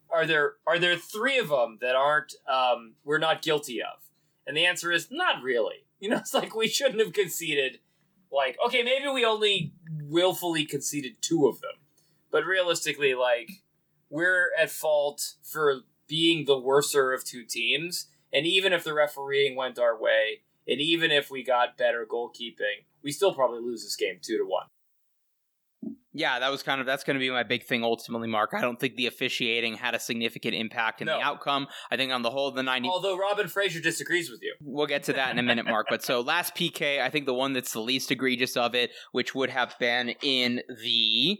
[0.09, 3.99] are there are there three of them that aren't um, we're not guilty of?
[4.47, 5.75] And the answer is not really.
[6.01, 7.79] You know, it's like we shouldn't have conceded.
[8.31, 11.73] Like, okay, maybe we only willfully conceded two of them,
[12.31, 13.49] but realistically, like
[14.09, 19.55] we're at fault for being the worser of two teams and even if the refereeing
[19.55, 23.95] went our way, and even if we got better goalkeeping, we still probably lose this
[23.95, 24.67] game two to one.
[26.11, 28.53] Yeah, that was kind of that's going to be my big thing ultimately, Mark.
[28.53, 31.17] I don't think the officiating had a significant impact in No.
[31.17, 31.67] the outcome.
[31.91, 32.89] I think on the whole, the ninety.
[32.89, 34.55] Although Robin Fraser disagrees with you.
[34.59, 35.85] We'll get to that in a minute, Mark.
[35.89, 39.35] But so last PK, I think the one that's the least egregious of it, which
[39.35, 41.39] would have been in the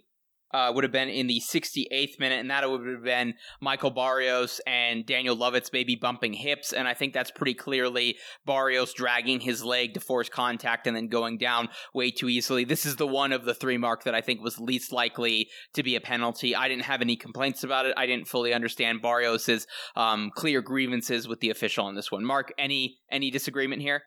[0.52, 4.60] uh, would have been in the 68th minute, and that would have been Michael Barrios
[4.66, 9.64] and Daniel Lovitz maybe bumping hips, and I think that's pretty clearly Barrios dragging his
[9.64, 12.64] leg to force contact and then going down way too easily.
[12.64, 15.84] This is the one of the three mark that I think was least likely to
[15.84, 16.56] be a penalty.
[16.56, 17.94] I didn't have any complaints about it.
[17.98, 22.26] I didn't fully understand Barrios's um, clear grievances with the official on this one.
[22.26, 24.04] Mark, any any disagreement here?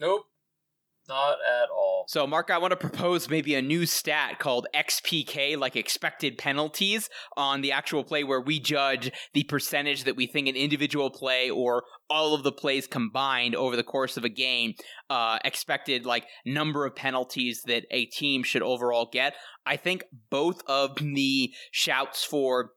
[0.00, 0.24] Nope.
[1.08, 2.04] Not at all.
[2.08, 7.08] So, Mark, I want to propose maybe a new stat called XPK, like expected penalties,
[7.36, 11.50] on the actual play where we judge the percentage that we think an individual play
[11.50, 14.74] or all of the plays combined over the course of a game,
[15.10, 19.34] uh, expected like number of penalties that a team should overall get.
[19.64, 22.70] I think both of the shouts for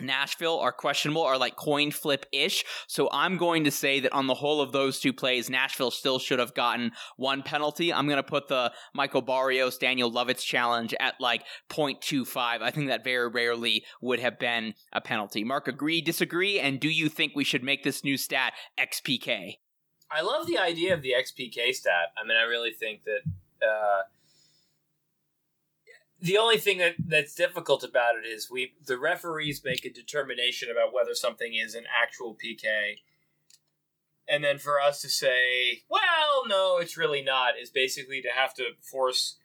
[0.00, 2.64] Nashville are questionable, are like coin flip ish.
[2.86, 6.18] So I'm going to say that on the whole of those two plays, Nashville still
[6.18, 7.92] should have gotten one penalty.
[7.92, 12.36] I'm going to put the Michael Barrios, Daniel Lovitz challenge at like 0.25.
[12.36, 15.44] I think that very rarely would have been a penalty.
[15.44, 16.58] Mark, agree, disagree?
[16.58, 19.58] And do you think we should make this new stat XPK?
[20.10, 22.12] I love the idea of the XPK stat.
[22.18, 24.02] I mean, I really think that uh,
[26.20, 30.68] the only thing that, that's difficult about it is we the referees make a determination
[30.70, 32.96] about whether something is an actual PK,
[34.28, 38.54] and then for us to say, "Well, no, it's really not," is basically to have
[38.54, 39.36] to force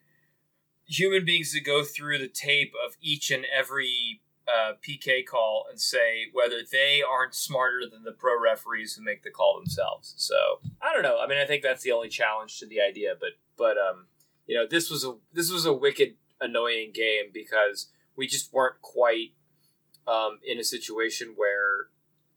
[0.88, 5.80] human beings to go through the tape of each and every uh, PK call and
[5.80, 10.14] say whether they aren't smarter than the pro referees who make the call themselves.
[10.18, 11.20] So I don't know.
[11.20, 13.16] I mean, I think that's the only challenge to the idea.
[13.20, 14.08] But but um,
[14.46, 18.82] you know, this was a this was a wicked annoying game because we just weren't
[18.82, 19.34] quite
[20.08, 21.88] um, in a situation where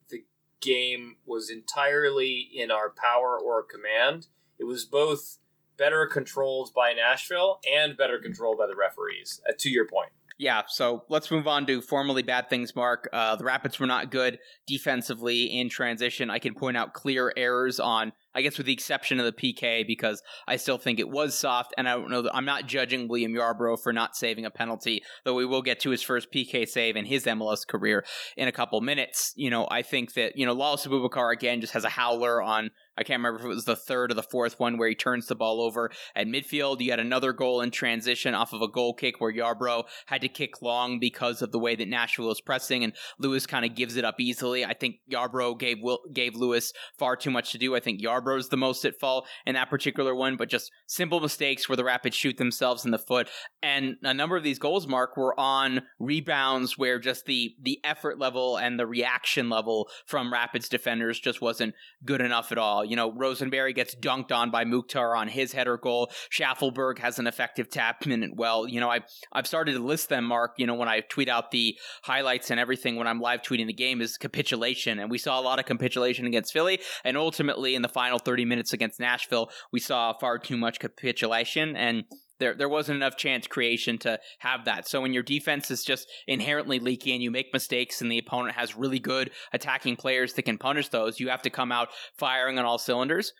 [0.08, 0.24] the
[0.60, 4.26] game was entirely in our power or command.
[4.58, 5.38] It was both
[5.76, 9.40] better controlled by Nashville and better controlled by the referees.
[9.48, 10.10] Uh, to your point.
[10.38, 13.08] Yeah, so let's move on to formally bad things, Mark.
[13.12, 16.30] Uh, the Rapids were not good defensively in transition.
[16.30, 19.86] I can point out clear errors on, I guess, with the exception of the PK,
[19.86, 21.74] because I still think it was soft.
[21.76, 25.02] And I don't know that I'm not judging William Yarbrough for not saving a penalty,
[25.24, 28.04] though we will get to his first PK save in his MLS career
[28.36, 29.32] in a couple minutes.
[29.36, 32.70] You know, I think that, you know, Lalas Abubakar again just has a howler on
[32.98, 35.26] I can't remember if it was the third or the fourth one where he turns
[35.26, 36.80] the ball over at midfield.
[36.80, 40.28] You had another goal in transition off of a goal kick where Yarbrough had to
[40.28, 43.96] kick long because of the way that Nashville was pressing, and Lewis kind of gives
[43.96, 44.64] it up easily.
[44.64, 45.78] I think Yarbrough gave
[46.12, 47.76] gave Lewis far too much to do.
[47.76, 51.68] I think Yarbrough's the most at fault in that particular one, but just simple mistakes
[51.68, 53.28] where the Rapids shoot themselves in the foot.
[53.62, 58.18] And a number of these goals, Mark, were on rebounds where just the the effort
[58.18, 62.84] level and the reaction level from Rapids defenders just wasn't good enough at all.
[62.84, 66.10] You know, Rosenberry gets dunked on by Mukhtar on his header goal.
[66.30, 68.30] Shaffelburg has an effective tap minute.
[68.34, 70.54] Well, you know, I've I've started to list them, Mark.
[70.56, 73.72] You know, when I tweet out the highlights and everything when I'm live tweeting the
[73.72, 77.82] game is capitulation, and we saw a lot of capitulation against Philly, and ultimately in
[77.82, 82.04] the final 30 minutes against Nashville, we saw far too much capitulation and
[82.38, 84.88] there there wasn't enough chance creation to have that.
[84.88, 88.56] So when your defense is just inherently leaky and you make mistakes and the opponent
[88.56, 92.58] has really good attacking players that can punish those, you have to come out firing
[92.58, 93.32] on all cylinders.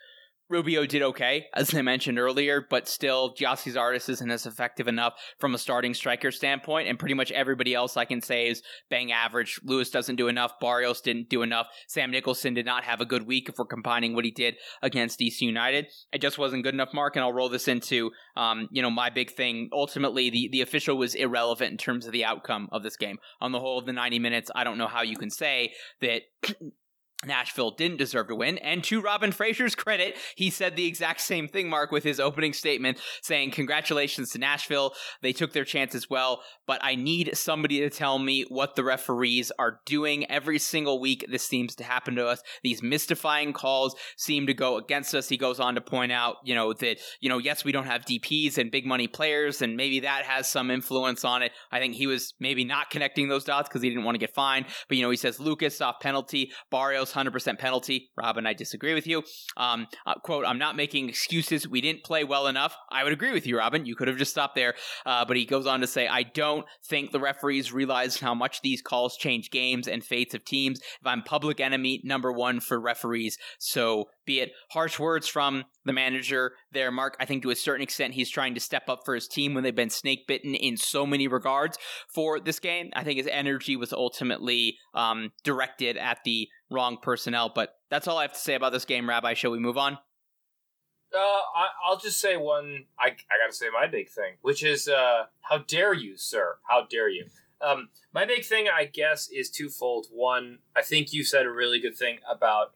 [0.48, 5.14] Rubio did okay, as I mentioned earlier, but still, Gyasi Zardes isn't as effective enough
[5.38, 9.12] from a starting striker standpoint, and pretty much everybody else I can say is bang
[9.12, 9.60] average.
[9.62, 13.26] Lewis doesn't do enough, Barrios didn't do enough, Sam Nicholson did not have a good
[13.26, 15.86] week if we're combining what he did against DC United.
[16.12, 19.10] It just wasn't good enough, Mark, and I'll roll this into, um, you know, my
[19.10, 19.68] big thing.
[19.72, 23.18] Ultimately, the, the official was irrelevant in terms of the outcome of this game.
[23.40, 26.22] On the whole of the 90 minutes, I don't know how you can say that
[27.26, 28.58] Nashville didn't deserve to win.
[28.58, 32.52] And to Robin Fraser's credit, he said the exact same thing, Mark, with his opening
[32.52, 34.94] statement saying, Congratulations to Nashville.
[35.20, 38.84] They took their chance as well, but I need somebody to tell me what the
[38.84, 40.30] referees are doing.
[40.30, 42.40] Every single week, this seems to happen to us.
[42.62, 45.28] These mystifying calls seem to go against us.
[45.28, 48.04] He goes on to point out, you know, that, you know, yes, we don't have
[48.04, 51.50] DPs and big money players, and maybe that has some influence on it.
[51.72, 54.34] I think he was maybe not connecting those dots because he didn't want to get
[54.34, 54.66] fined.
[54.86, 58.10] But, you know, he says Lucas off penalty, Barrios 100% penalty.
[58.16, 59.22] Robin, I disagree with you.
[59.56, 61.68] Um, uh, quote, I'm not making excuses.
[61.68, 62.76] We didn't play well enough.
[62.90, 63.86] I would agree with you, Robin.
[63.86, 64.74] You could have just stopped there.
[65.06, 68.62] Uh, but he goes on to say, I don't think the referees realize how much
[68.62, 70.80] these calls change games and fates of teams.
[71.00, 75.92] If I'm public enemy number one for referees, so be it harsh words from the
[75.92, 77.16] manager there, Mark.
[77.18, 79.64] I think to a certain extent he's trying to step up for his team when
[79.64, 81.78] they've been snake bitten in so many regards
[82.14, 82.90] for this game.
[82.94, 87.50] I think his energy was ultimately um, directed at the wrong personnel.
[87.54, 89.32] But that's all I have to say about this game, Rabbi.
[89.32, 89.94] Shall we move on?
[89.94, 92.84] Uh, I, I'll just say one.
[93.00, 96.58] I, I got to say my big thing, which is uh, how dare you, sir?
[96.68, 97.24] How dare you?
[97.62, 100.08] Um, my big thing, I guess, is twofold.
[100.12, 102.74] One, I think you said a really good thing about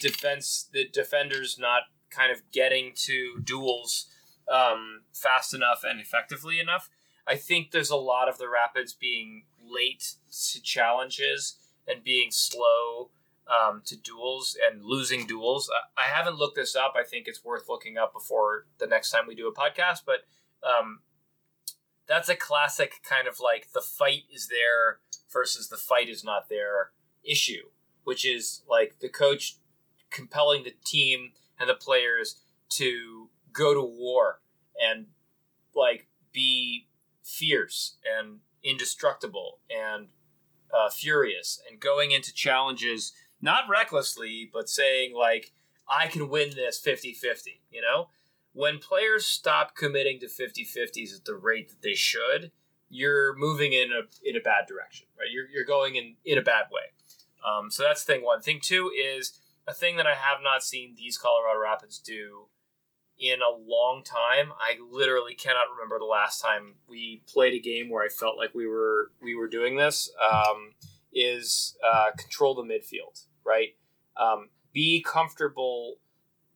[0.00, 4.06] defense, the defenders not kind of getting to duels
[4.52, 6.90] um, fast enough and effectively enough.
[7.26, 10.14] I think there's a lot of the Rapids being late
[10.52, 13.10] to challenges and being slow
[13.48, 15.70] um, to duels and losing duels.
[15.96, 16.94] I, I haven't looked this up.
[16.96, 20.00] I think it's worth looking up before the next time we do a podcast.
[20.04, 20.24] But
[20.66, 21.00] um,
[22.06, 24.98] that's a classic kind of like the fight is there
[25.32, 26.90] versus the fight is not there
[27.24, 27.68] issue,
[28.04, 29.56] which is like the coach
[30.12, 34.40] compelling the team and the players to go to war
[34.80, 35.06] and
[35.74, 36.86] like be
[37.22, 40.08] fierce and indestructible and
[40.72, 45.52] uh, furious and going into challenges not recklessly but saying like
[45.88, 48.08] i can win this 50-50 you know?
[48.54, 52.52] When players stop committing to 50-50s at the rate that they should
[52.90, 55.30] you're moving in a in a bad direction right?
[55.32, 56.92] You're, you're going in in a bad way.
[57.46, 58.40] Um, so that's thing one.
[58.40, 62.46] Thing two is a thing that I have not seen these Colorado Rapids do
[63.18, 64.52] in a long time.
[64.58, 68.54] I literally cannot remember the last time we played a game where I felt like
[68.54, 70.10] we were we were doing this.
[70.32, 70.74] Um,
[71.14, 73.76] is uh, control the midfield, right?
[74.16, 75.96] Um, be comfortable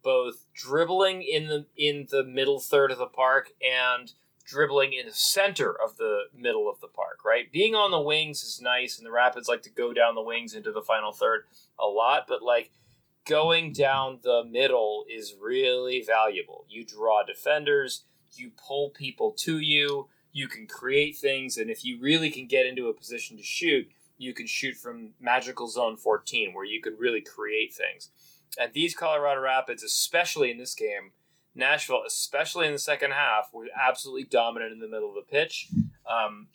[0.03, 4.13] both dribbling in the in the middle third of the park and
[4.45, 7.51] dribbling in the center of the middle of the park, right?
[7.51, 10.55] Being on the wings is nice, and the Rapids like to go down the wings
[10.55, 11.43] into the final third
[11.79, 12.71] a lot, but like
[13.27, 16.65] going down the middle is really valuable.
[16.69, 21.99] You draw defenders, you pull people to you, you can create things, and if you
[22.01, 26.55] really can get into a position to shoot, you can shoot from magical zone 14
[26.55, 28.11] where you can really create things.
[28.59, 31.13] And these Colorado Rapids, especially in this game,
[31.55, 35.69] Nashville, especially in the second half, were absolutely dominant in the middle of the pitch.
[36.09, 36.49] Um,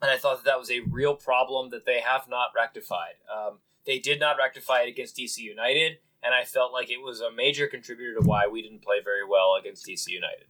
[0.00, 3.14] and I thought that that was a real problem that they have not rectified.
[3.32, 7.20] Um, they did not rectify it against DC United, and I felt like it was
[7.20, 10.46] a major contributor to why we didn't play very well against DC United.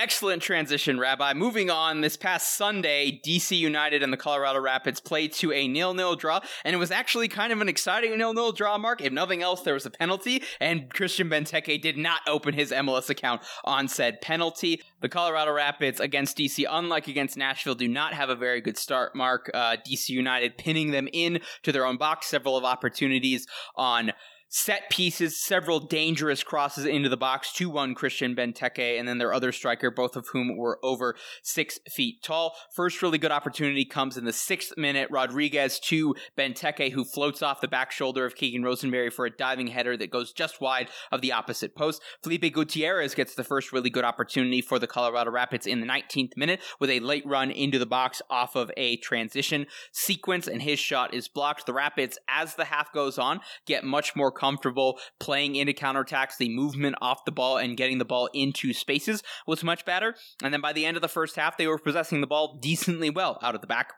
[0.00, 1.34] Excellent transition, Rabbi.
[1.34, 6.14] Moving on, this past Sunday, DC United and the Colorado Rapids played to a nil-nil
[6.14, 9.00] draw, and it was actually kind of an exciting nil-nil draw, Mark.
[9.00, 13.10] If nothing else, there was a penalty, and Christian Benteke did not open his MLS
[13.10, 14.80] account on said penalty.
[15.00, 19.16] The Colorado Rapids against DC, unlike against Nashville, do not have a very good start,
[19.16, 19.50] Mark.
[19.52, 24.12] Uh, DC United pinning them in to their own box, several of opportunities on
[24.48, 29.32] set pieces, several dangerous crosses into the box to one Christian Benteke and then their
[29.32, 32.54] other striker, both of whom were over six feet tall.
[32.74, 35.08] First really good opportunity comes in the sixth minute.
[35.10, 39.68] Rodriguez to Benteke, who floats off the back shoulder of Keegan Rosenberry for a diving
[39.68, 42.02] header that goes just wide of the opposite post.
[42.22, 46.36] Felipe Gutierrez gets the first really good opportunity for the Colorado Rapids in the 19th
[46.36, 50.78] minute with a late run into the box off of a transition sequence, and his
[50.78, 51.66] shot is blocked.
[51.66, 56.36] The Rapids, as the half goes on, get much more comfortable playing into counterattacks.
[56.38, 60.14] The movement off the ball and getting the ball into spaces was much better.
[60.42, 63.10] And then by the end of the first half, they were possessing the ball decently
[63.10, 63.92] well out of the back.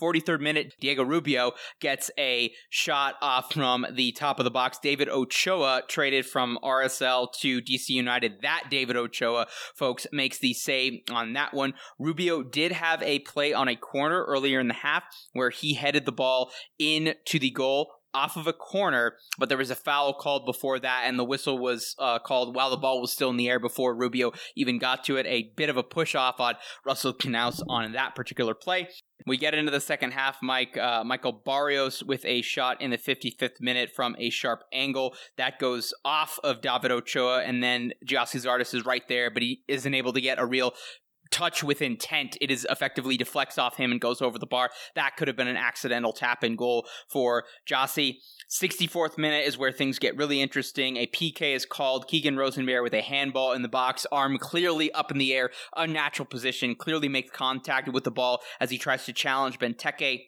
[0.00, 4.78] 43rd minute, Diego Rubio gets a shot off from the top of the box.
[4.82, 8.42] David Ochoa traded from RSL to DC United.
[8.42, 11.74] That David Ochoa, folks, makes the save on that one.
[11.98, 16.06] Rubio did have a play on a corner earlier in the half where he headed
[16.06, 20.46] the ball into the goal off of a corner, but there was a foul called
[20.46, 23.48] before that, and the whistle was uh, called while the ball was still in the
[23.48, 25.26] air before Rubio even got to it.
[25.26, 26.54] A bit of a push off on
[26.86, 28.88] Russell Canouse on that particular play.
[29.26, 30.76] We get into the second half, Mike.
[30.76, 35.58] Uh, Michael Barrios with a shot in the 55th minute from a sharp angle that
[35.58, 39.94] goes off of David Ochoa, and then Gyasi Zardes is right there, but he isn't
[39.94, 40.74] able to get a real
[41.30, 42.36] touch with intent.
[42.40, 44.70] It is effectively deflects off him and goes over the bar.
[44.94, 48.18] That could have been an accidental tap in goal for Gyasi.
[48.50, 50.96] 64th minute is where things get really interesting.
[50.96, 52.06] A PK is called.
[52.06, 56.26] Keegan Rosenberry with a handball in the box, arm clearly up in the air, unnatural
[56.26, 60.26] position, clearly makes contact with the ball as he tries to challenge Benteke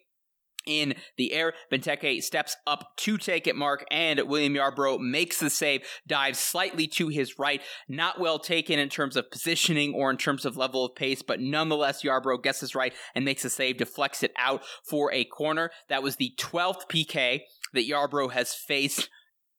[0.67, 1.53] in the air.
[1.71, 6.85] Benteke steps up to take it, Mark, and William Yarbrough makes the save, dives slightly
[6.87, 7.61] to his right.
[7.87, 11.39] Not well taken in terms of positioning or in terms of level of pace, but
[11.39, 15.71] nonetheless, Yarbrough gets this right and makes a save, deflects it out for a corner.
[15.89, 17.41] That was the 12th PK
[17.73, 19.09] that Yarbrough has faced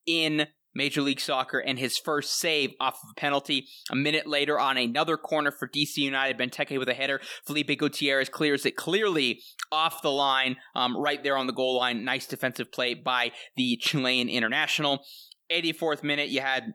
[0.06, 3.66] in Major League Soccer and his first save off of a penalty.
[3.90, 7.20] A minute later, on another corner for DC United, Benteke with a header.
[7.46, 9.40] Felipe Gutierrez clears it clearly
[9.70, 12.04] off the line, um, right there on the goal line.
[12.04, 15.04] Nice defensive play by the Chilean international.
[15.50, 16.74] 84th minute, you had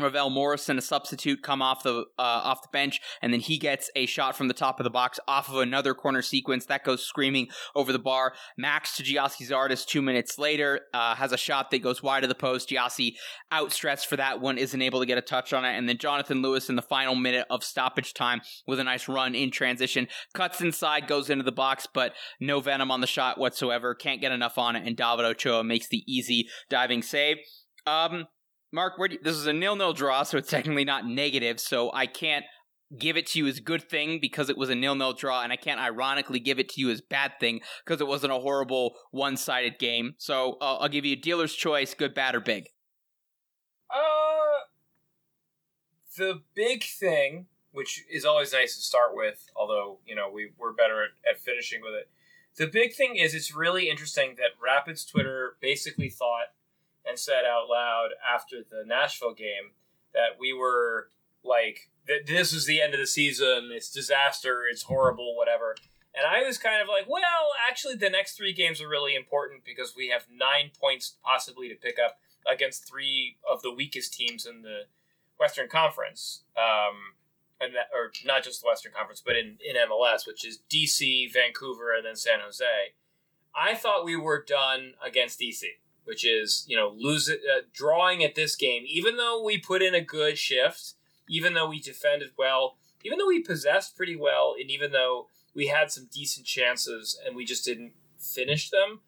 [0.00, 3.90] Ravel Morrison, a substitute, come off the uh, off the bench, and then he gets
[3.94, 7.04] a shot from the top of the box off of another corner sequence that goes
[7.04, 8.34] screaming over the bar.
[8.56, 12.28] Max to Gyasi Zardes two minutes later uh, has a shot that goes wide of
[12.28, 12.68] the post.
[12.68, 13.14] Gyasi
[13.52, 16.42] outstretched for that one, isn't able to get a touch on it, and then Jonathan
[16.42, 20.60] Lewis in the final minute of stoppage time with a nice run in transition cuts
[20.60, 23.94] inside, goes into the box, but no venom on the shot whatsoever.
[23.94, 27.38] Can't get enough on it, and David Ochoa makes the easy diving save.
[27.86, 28.26] Um,
[28.72, 31.58] Mark, where do you, this is a nil-nil draw, so it's technically not negative.
[31.58, 32.44] So I can't
[32.98, 35.56] give it to you as good thing because it was a nil-nil draw, and I
[35.56, 39.78] can't ironically give it to you as bad thing because it wasn't a horrible one-sided
[39.78, 40.14] game.
[40.18, 42.68] So uh, I'll give you a dealer's choice: good, bad, or big.
[43.90, 44.68] Uh,
[46.16, 50.72] the big thing, which is always nice to start with, although you know we we're
[50.72, 52.10] better at, at finishing with it.
[52.56, 56.48] The big thing is it's really interesting that Rapids Twitter basically thought
[57.08, 59.72] and said out loud after the Nashville game
[60.12, 61.10] that we were
[61.44, 61.90] like
[62.26, 65.76] this is the end of the season, it's disaster, it's horrible, whatever.
[66.14, 69.64] And I was kind of like, well, actually, the next three games are really important
[69.64, 72.18] because we have nine points possibly to pick up
[72.50, 74.82] against three of the weakest teams in the
[75.38, 76.44] Western Conference.
[76.56, 77.14] Um,
[77.60, 81.32] and that, or not just the Western Conference, but in, in MLS, which is DC,
[81.32, 82.64] Vancouver, and then San Jose.
[83.54, 85.64] I thought we were done against DC
[86.08, 89.94] which is you know losing uh, drawing at this game even though we put in
[89.94, 90.94] a good shift
[91.28, 95.68] even though we defended well even though we possessed pretty well, and even though we
[95.68, 99.00] had some decent chances and we just didn't finish them,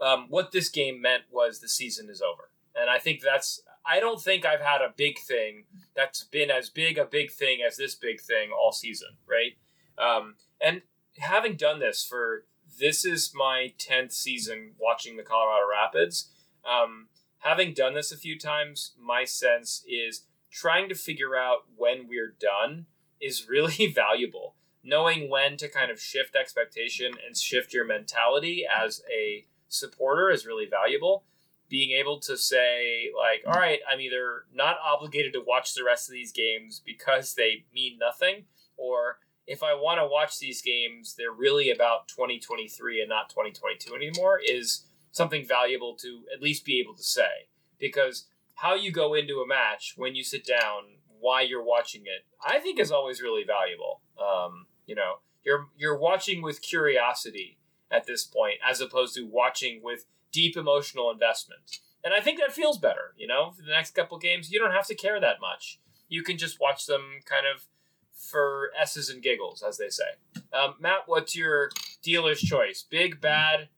[0.00, 2.50] um, what this game meant was the season is over.
[2.74, 5.64] And I think that's, I don't think I've had a big thing
[5.94, 9.52] that's been as big a big thing as this big thing all season, right?
[9.98, 10.82] Um, and
[11.18, 12.44] having done this for,
[12.80, 16.30] this is my 10th season watching the Colorado Rapids.
[16.68, 17.08] Um,
[17.38, 22.34] having done this a few times, my sense is trying to figure out when we're
[22.40, 22.86] done
[23.20, 24.54] is really valuable.
[24.82, 30.46] Knowing when to kind of shift expectation and shift your mentality as a supporter is
[30.46, 31.24] really valuable.
[31.70, 36.08] Being able to say, like, all right, I'm either not obligated to watch the rest
[36.08, 38.44] of these games because they mean nothing,
[38.76, 43.94] or if I want to watch these games, they're really about 2023 and not 2022
[43.94, 44.84] anymore, is
[45.14, 47.48] something valuable to at least be able to say.
[47.78, 50.82] Because how you go into a match when you sit down,
[51.20, 54.02] why you're watching it, I think is always really valuable.
[54.20, 57.58] Um, you know, you're you're watching with curiosity
[57.90, 61.78] at this point, as opposed to watching with deep emotional investment.
[62.02, 63.14] And I think that feels better.
[63.16, 65.78] You know, for the next couple games, you don't have to care that much.
[66.08, 67.66] You can just watch them kind of
[68.14, 70.04] for s's and giggles, as they say.
[70.52, 71.70] Um, Matt, what's your
[72.02, 72.84] dealer's choice?
[72.88, 73.68] Big, bad,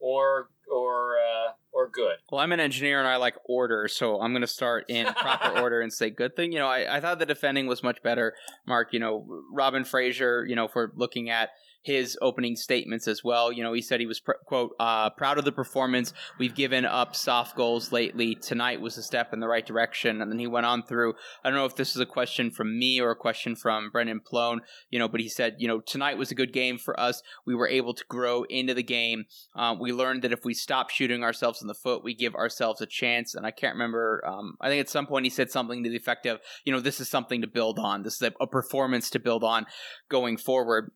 [0.00, 2.16] or or uh, or good?
[2.30, 5.58] Well, I'm an engineer and I like order, so I'm going to start in proper
[5.60, 6.52] order and say good thing.
[6.52, 8.34] You know, I, I thought the defending was much better.
[8.66, 11.50] Mark, you know, Robin Fraser, you know, for looking at
[11.84, 13.52] his opening statements as well.
[13.52, 16.12] You know, he said he was, pr- quote, uh, proud of the performance.
[16.38, 18.34] We've given up soft goals lately.
[18.34, 20.22] Tonight was a step in the right direction.
[20.22, 21.14] And then he went on through,
[21.44, 24.20] I don't know if this is a question from me or a question from Brendan
[24.20, 27.22] Plone, you know, but he said, you know, tonight was a good game for us.
[27.46, 29.26] We were able to grow into the game.
[29.54, 32.80] Uh, we learned that if we stop shooting ourselves in the foot, we give ourselves
[32.80, 33.34] a chance.
[33.34, 35.96] And I can't remember, um, I think at some point he said something to the
[35.96, 38.02] effect of, you know, this is something to build on.
[38.02, 39.66] This is a, a performance to build on
[40.08, 40.90] going forward.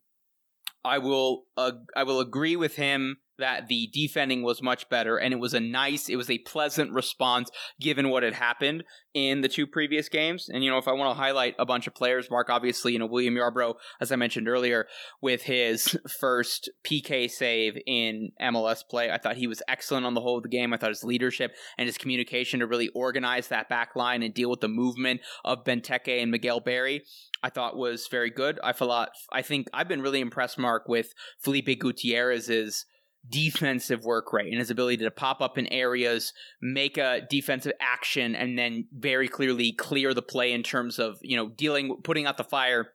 [0.84, 5.32] I will uh, I will agree with him that the defending was much better and
[5.32, 8.84] it was a nice it was a pleasant response given what had happened
[9.14, 11.86] in the two previous games and you know if i want to highlight a bunch
[11.86, 14.86] of players mark obviously you know william yarbrough as i mentioned earlier
[15.20, 20.20] with his first pk save in mls play i thought he was excellent on the
[20.20, 23.68] whole of the game i thought his leadership and his communication to really organize that
[23.68, 27.02] back line and deal with the movement of benteke and miguel berry
[27.42, 28.58] I thought was very good.
[28.62, 32.84] I thought I think I've been really impressed, Mark, with Felipe Gutierrez's
[33.28, 38.34] defensive work rate and his ability to pop up in areas, make a defensive action,
[38.34, 42.36] and then very clearly clear the play in terms of you know dealing, putting out
[42.36, 42.92] the fire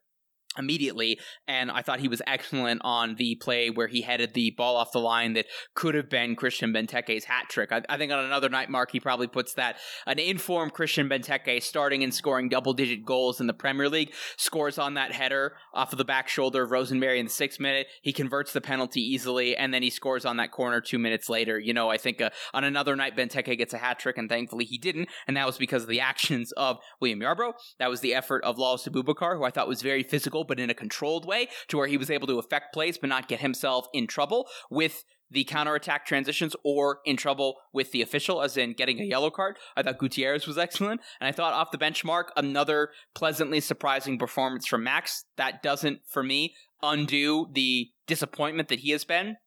[0.57, 4.75] immediately and I thought he was excellent on the play where he headed the ball
[4.75, 7.71] off the line that could have been Christian Benteke's hat trick.
[7.71, 11.61] I, I, think on another night, Mark, he probably puts that an informed Christian Benteke
[11.61, 15.91] starting and scoring double digit goals in the Premier League scores on that header off
[15.91, 17.87] of the back shoulder of Rosenberry in the sixth minute.
[18.01, 21.59] He converts the penalty easily and then he scores on that corner two minutes later.
[21.59, 24.65] You know, I think uh, on another night, Benteke gets a hat trick and thankfully
[24.65, 25.09] he didn't.
[25.27, 27.53] And that was because of the actions of William Yarbrough.
[27.79, 30.69] That was the effort of Lalas Abubakar, who I thought was very physical but in
[30.69, 33.87] a controlled way to where he was able to affect plays but not get himself
[33.93, 38.99] in trouble with the counterattack transitions or in trouble with the official, as in getting
[38.99, 39.57] a yellow card.
[39.75, 41.01] I thought Gutierrez was excellent.
[41.19, 45.25] And I thought off the benchmark, another pleasantly surprising performance from Max.
[45.37, 49.37] That doesn't, for me, undo the disappointment that he has been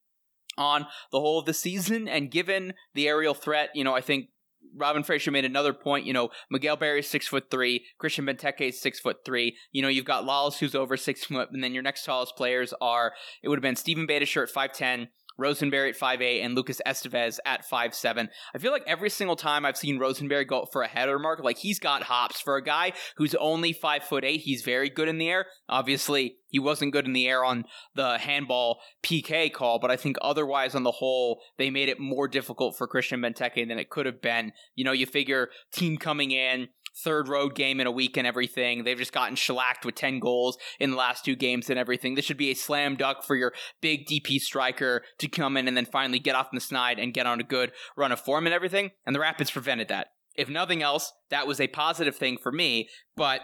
[0.59, 2.09] on the whole of the season.
[2.09, 4.30] And given the aerial threat, you know, I think
[4.77, 6.07] Robin Fraser made another point.
[6.07, 9.57] You know, Miguel Berry is six foot three, Christian Benteke is six foot three.
[9.72, 12.72] You know, you've got Lalas who's over six foot, and then your next tallest players
[12.81, 13.12] are
[13.43, 15.09] it would have been Steven Beitashour at five ten.
[15.39, 18.28] Rosenberry at 5'8 and Lucas Estevez at 5'7.
[18.55, 21.59] I feel like every single time I've seen Rosenberry go for a header mark, like
[21.59, 22.41] he's got hops.
[22.41, 25.47] For a guy who's only 5'8, he's very good in the air.
[25.68, 27.64] Obviously, he wasn't good in the air on
[27.95, 32.28] the handball PK call, but I think otherwise on the whole, they made it more
[32.28, 34.53] difficult for Christian Benteke than it could have been.
[34.74, 36.68] You know, you figure team coming in,
[37.03, 38.84] third road game in a week and everything.
[38.84, 42.14] They've just gotten shellacked with 10 goals in the last two games and everything.
[42.14, 45.76] This should be a slam dunk for your big DP striker to come in and
[45.76, 48.55] then finally get off the snide and get on a good run of form and
[48.55, 48.90] everything.
[49.05, 50.09] And the Rapids prevented that.
[50.36, 53.40] If nothing else, that was a positive thing for me, but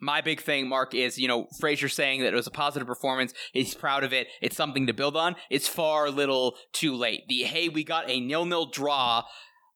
[0.00, 3.32] my big thing, Mark, is you know Fraser saying that it was a positive performance.
[3.52, 4.26] He's proud of it.
[4.42, 5.36] It's something to build on.
[5.50, 7.22] It's far little too late.
[7.28, 9.24] The hey, we got a nil nil draw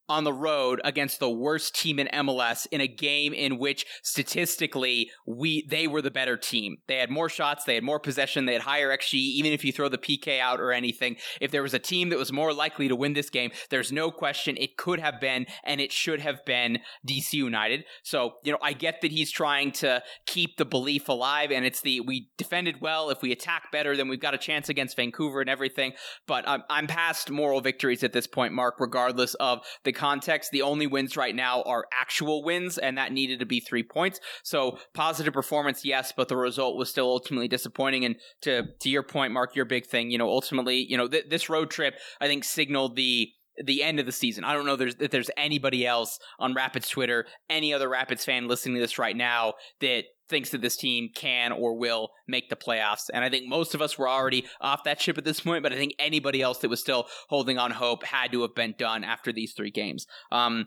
[0.09, 5.11] on the road against the worst team in MLS in a game in which statistically
[5.27, 6.77] we they were the better team.
[6.87, 9.71] They had more shots, they had more possession, they had higher XG even if you
[9.71, 11.17] throw the PK out or anything.
[11.39, 14.09] If there was a team that was more likely to win this game, there's no
[14.09, 17.85] question it could have been and it should have been DC United.
[18.03, 21.81] So, you know, I get that he's trying to keep the belief alive and it's
[21.81, 25.41] the we defended well, if we attack better then we've got a chance against Vancouver
[25.41, 25.93] and everything,
[26.25, 30.51] but I'm, I'm past moral victories at this point, Mark, regardless of the context.
[30.51, 34.19] The only wins right now are actual wins, and that needed to be three points.
[34.43, 38.05] So positive performance, yes, but the result was still ultimately disappointing.
[38.05, 41.29] And to to your point, Mark, your big thing, you know, ultimately, you know, th-
[41.29, 43.29] this road trip, I think, signaled the
[43.63, 44.43] the end of the season.
[44.43, 48.47] I don't know there's, if there's anybody else on Rapids Twitter, any other Rapids fan
[48.47, 52.55] listening to this right now that thinks that this team can or will make the
[52.55, 53.09] playoffs.
[53.13, 55.73] And I think most of us were already off that ship at this point, but
[55.73, 59.03] I think anybody else that was still holding on hope had to have been done
[59.03, 60.07] after these three games.
[60.31, 60.65] Um,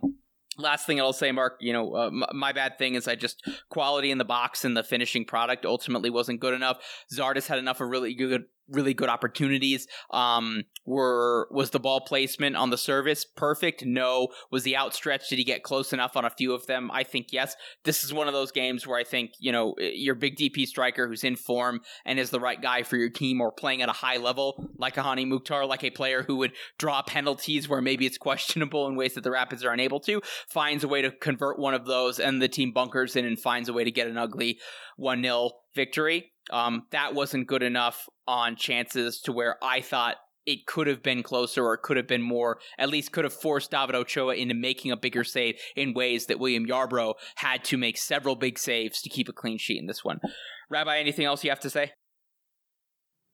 [0.59, 3.43] Last thing I'll say, Mark, you know, uh, my, my bad thing is I just
[3.71, 6.77] quality in the box and the finishing product ultimately wasn't good enough.
[7.11, 9.87] Zardes had enough of really good really good opportunities.
[10.13, 13.85] Um, were was the ball placement on the service perfect?
[13.85, 14.29] No.
[14.51, 15.29] Was the outstretch?
[15.29, 16.91] Did he get close enough on a few of them?
[16.93, 17.55] I think yes.
[17.85, 21.07] This is one of those games where I think you know your big DP striker
[21.07, 23.93] who's in form and is the right guy for your team or playing at a
[23.93, 28.07] high level, like a Hany Mukhtar, like a player who would draw penalties where maybe
[28.07, 31.59] it's questionable in ways that the Rapids are unable to, finds a way to convert
[31.59, 34.19] one of those, and the team bunkers in and finds a way to get an
[34.19, 34.59] ugly
[34.97, 36.32] one 0 victory.
[36.51, 41.23] Um, that wasn't good enough on chances to where I thought it could have been
[41.23, 44.91] closer or could have been more, at least could have forced David Ochoa into making
[44.91, 49.09] a bigger save in ways that William Yarbrough had to make several big saves to
[49.09, 50.21] keep a clean sheet in this one.
[50.69, 51.93] Rabbi, anything else you have to say?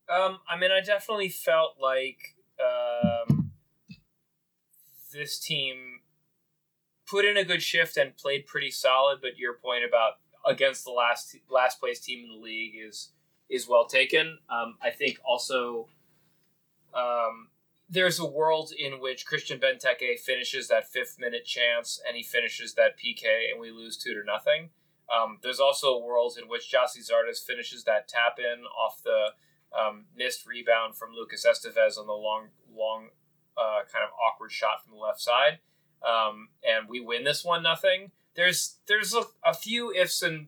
[0.09, 3.51] Um, I mean, I definitely felt like um,
[5.13, 6.01] this team
[7.07, 9.19] put in a good shift and played pretty solid.
[9.21, 10.13] But your point about
[10.45, 13.09] against the last last place team in the league is
[13.49, 14.37] is well taken.
[14.49, 15.87] Um, I think also
[16.93, 17.49] um,
[17.89, 22.75] there's a world in which Christian Benteke finishes that fifth minute chance and he finishes
[22.75, 24.69] that PK and we lose two to nothing.
[25.09, 29.29] Um, there's also a world in which Gyasi Zardes finishes that tap in off the
[29.77, 33.09] um, missed rebound from Lucas Esteves on the long, long,
[33.57, 35.59] uh, kind of awkward shot from the left side,
[36.07, 40.47] um, and we win this one nothing there's there's a, a few ifs and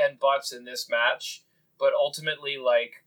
[0.00, 1.42] and buts in this match,
[1.78, 3.04] but ultimately, like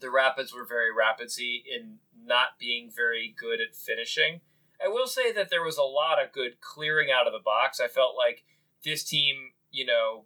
[0.00, 4.40] the Rapids were very rapidsy in not being very good at finishing.
[4.82, 7.80] I will say that there was a lot of good clearing out of the box.
[7.80, 8.44] I felt like
[8.82, 10.24] this team, you know,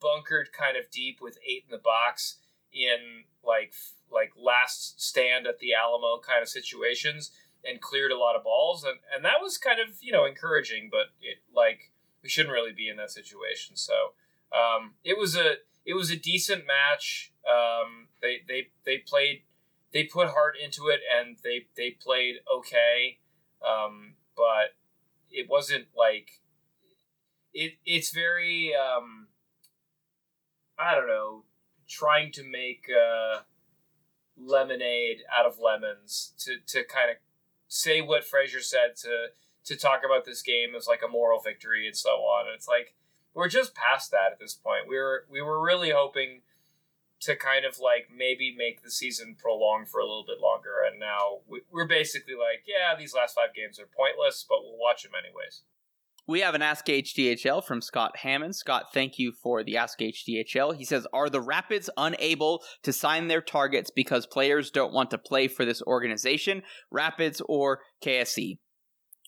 [0.00, 2.36] bunkered kind of deep with eight in the box
[2.72, 3.72] in like
[4.10, 7.32] like last stand at the Alamo kind of situations
[7.64, 10.88] and cleared a lot of balls and and that was kind of you know encouraging.
[10.90, 11.90] But it like
[12.26, 13.76] we shouldn't really be in that situation.
[13.76, 14.14] So
[14.52, 15.54] um, it was a
[15.84, 17.32] it was a decent match.
[17.48, 19.42] Um, they they they played
[19.92, 23.18] they put heart into it and they they played okay,
[23.64, 24.74] um, but
[25.30, 26.40] it wasn't like
[27.54, 27.74] it.
[27.84, 29.28] It's very um,
[30.76, 31.44] I don't know
[31.88, 33.42] trying to make uh,
[34.36, 37.18] lemonade out of lemons to to kind of
[37.68, 39.28] say what Fraser said to
[39.66, 42.46] to talk about this game as like a moral victory and so on.
[42.46, 42.94] And it's like
[43.34, 44.88] we're just past that at this point.
[44.88, 46.40] We were we were really hoping
[47.20, 50.98] to kind of like maybe make the season prolong for a little bit longer, and
[50.98, 51.40] now
[51.70, 55.62] we're basically like, yeah, these last five games are pointless, but we'll watch them anyways.
[56.28, 58.56] We have an Ask HTHL from Scott Hammond.
[58.56, 60.76] Scott, thank you for the Ask HTHL.
[60.76, 65.18] He says, Are the Rapids unable to sign their targets because players don't want to
[65.18, 68.58] play for this organization, Rapids or KSE?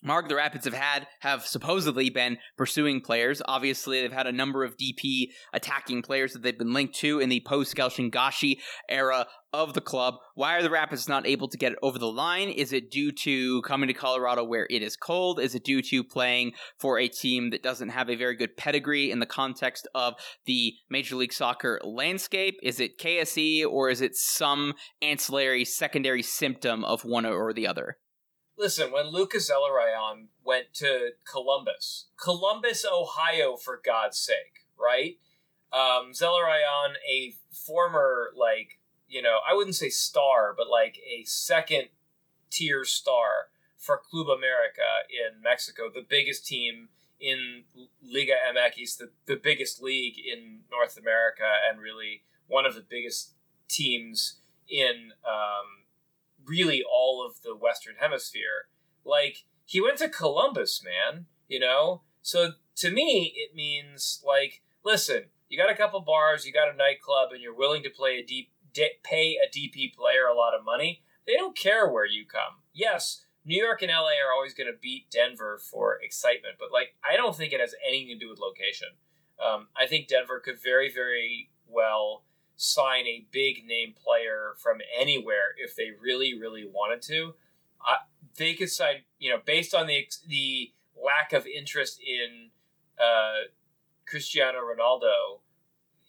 [0.01, 3.41] Mark, the Rapids have had have supposedly been pursuing players.
[3.45, 7.27] Obviously, they've had a number of DP attacking players that they've been linked to in
[7.27, 10.15] the post Shinyashiki era of the club.
[10.35, 12.49] Why are the Rapids not able to get it over the line?
[12.49, 15.39] Is it due to coming to Colorado where it is cold?
[15.39, 19.11] Is it due to playing for a team that doesn't have a very good pedigree
[19.11, 20.13] in the context of
[20.45, 22.55] the Major League Soccer landscape?
[22.63, 27.97] Is it KSE or is it some ancillary secondary symptom of one or the other?
[28.59, 35.17] Listen, when Lucas Zelarayan went to Columbus, Columbus, Ohio, for God's sake, right?
[35.71, 41.85] Um, Zelarayan, a former, like, you know, I wouldn't say star, but like a second
[42.51, 43.47] tier star
[43.77, 47.63] for Club America in Mexico, the biggest team in
[48.03, 53.35] Liga MX, the, the biggest league in North America, and really one of the biggest
[53.69, 55.78] teams in um,
[56.49, 58.67] really all of the Western Hemisphere.
[59.05, 61.27] Like he went to Columbus, man.
[61.47, 66.53] You know, so to me, it means like, listen, you got a couple bars, you
[66.53, 70.25] got a nightclub, and you're willing to play a deep, de- pay a DP player
[70.25, 71.01] a lot of money.
[71.25, 72.61] They don't care where you come.
[72.73, 76.95] Yes, New York and LA are always going to beat Denver for excitement, but like,
[77.03, 78.89] I don't think it has anything to do with location.
[79.43, 82.23] Um, I think Denver could very, very well
[82.55, 84.18] sign a big name player
[84.57, 87.35] from anywhere if they really, really wanted to.
[87.87, 87.97] Uh,
[88.37, 90.71] they could sign, you know, based on the the
[91.01, 92.49] lack of interest in
[92.99, 93.47] uh,
[94.07, 95.39] Cristiano Ronaldo.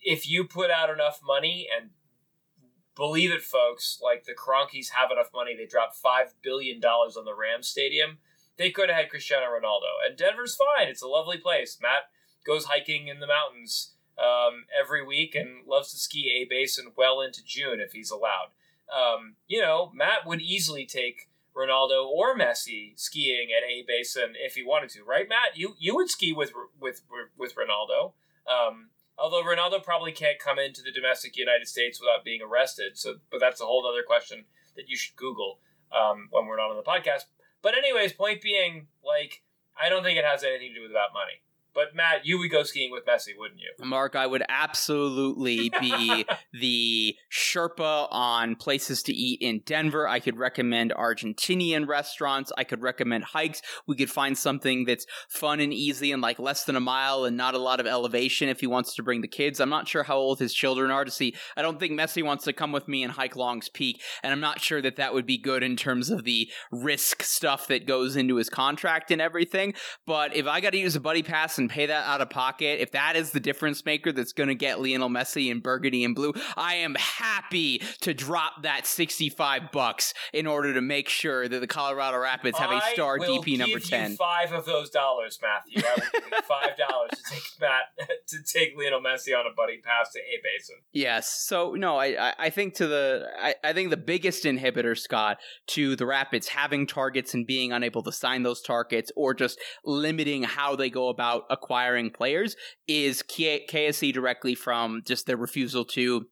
[0.03, 1.91] If you put out enough money and
[2.97, 7.24] believe it, folks, like the Kroenkes have enough money, they dropped five billion dollars on
[7.24, 8.18] the Rams stadium.
[8.57, 10.88] They could have had Cristiano Ronaldo, and Denver's fine.
[10.88, 11.78] It's a lovely place.
[11.80, 12.11] Matt
[12.47, 17.21] goes hiking in the mountains um, every week and loves to ski a basin well
[17.21, 18.51] into June if he's allowed.
[18.95, 24.55] Um, you know, Matt would easily take Ronaldo or Messi skiing at a basin if
[24.55, 25.57] he wanted to, right, Matt?
[25.57, 27.03] You you would ski with with
[27.39, 28.12] with Ronaldo.
[28.47, 32.97] Um, although Ronaldo probably can't come into the domestic United States without being arrested.
[32.99, 34.45] So, but that's a whole other question
[34.77, 35.59] that you should Google
[35.93, 37.25] um, when we're not on the podcast.
[37.62, 39.43] But anyways, point being, like,
[39.81, 41.43] I don't think it has anything to do with about money.
[41.75, 43.73] But Matt, you would go skiing with Messi, wouldn't you?
[43.85, 50.09] Mark, I would absolutely be the Sherpa on places to eat in Denver.
[50.09, 52.53] I could recommend Argentinian restaurants.
[52.59, 53.62] I could recommend hikes.
[53.87, 57.37] We could find something that's fun and easy and like less than a mile and
[57.37, 59.61] not a lot of elevation if he wants to bring the kids.
[59.61, 61.35] I'm not sure how old his children are to see.
[61.57, 64.41] I don't think Messi wants to come with me and hike Long's Peak, and I'm
[64.41, 68.16] not sure that that would be good in terms of the risk stuff that goes
[68.16, 69.75] into his contract and everything.
[70.07, 72.81] But if I got to use a buddy pass and pay that out of pocket,
[72.81, 76.14] if that is the difference maker that's going to get Lionel Messi in burgundy and
[76.14, 81.61] blue, I am happy to drop that 65 bucks in order to make sure that
[81.61, 84.11] the Colorado Rapids have a star DP number give 10.
[84.12, 85.83] You five of those dollars, Matthew.
[85.87, 87.83] I will give you five dollars to take Matt
[88.29, 90.77] to take Lionel Messi on a buddy pass to A Basin.
[90.93, 91.29] Yes.
[91.47, 95.39] So no, I I- I think to the I, I think the biggest inhibitor, Scott,
[95.68, 100.43] to the Rapids having targets and being unable to sign those targets or just limiting
[100.43, 102.57] how they go about acquiring players
[102.88, 106.26] is KSE directly from just their refusal to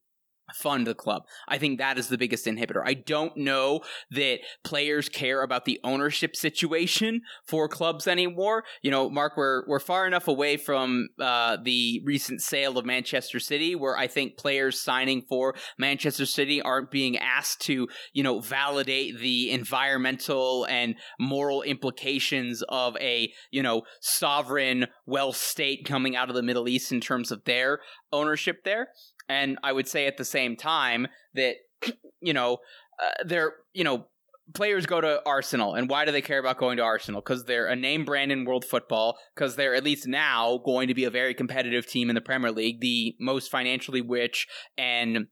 [0.55, 1.23] fund the club.
[1.47, 2.83] I think that is the biggest inhibitor.
[2.85, 3.81] I don't know
[4.11, 8.65] that players care about the ownership situation for clubs anymore.
[8.83, 13.41] You know, Mark, we're we're far enough away from uh, the recent sale of Manchester
[13.41, 18.41] City, where I think players signing for Manchester City aren't being asked to, you know,
[18.41, 26.29] validate the environmental and moral implications of a, you know, sovereign wealth state coming out
[26.29, 27.81] of the Middle East in terms of their
[28.13, 28.89] ownership there.
[29.29, 31.57] And I would say at the same time that,
[32.21, 32.59] you know,
[33.03, 34.07] uh, they're, you know,
[34.55, 35.75] players go to Arsenal.
[35.75, 37.21] And why do they care about going to Arsenal?
[37.21, 40.95] Because they're a name brand in world football, because they're at least now going to
[40.95, 45.27] be a very competitive team in the Premier League, the most financially rich and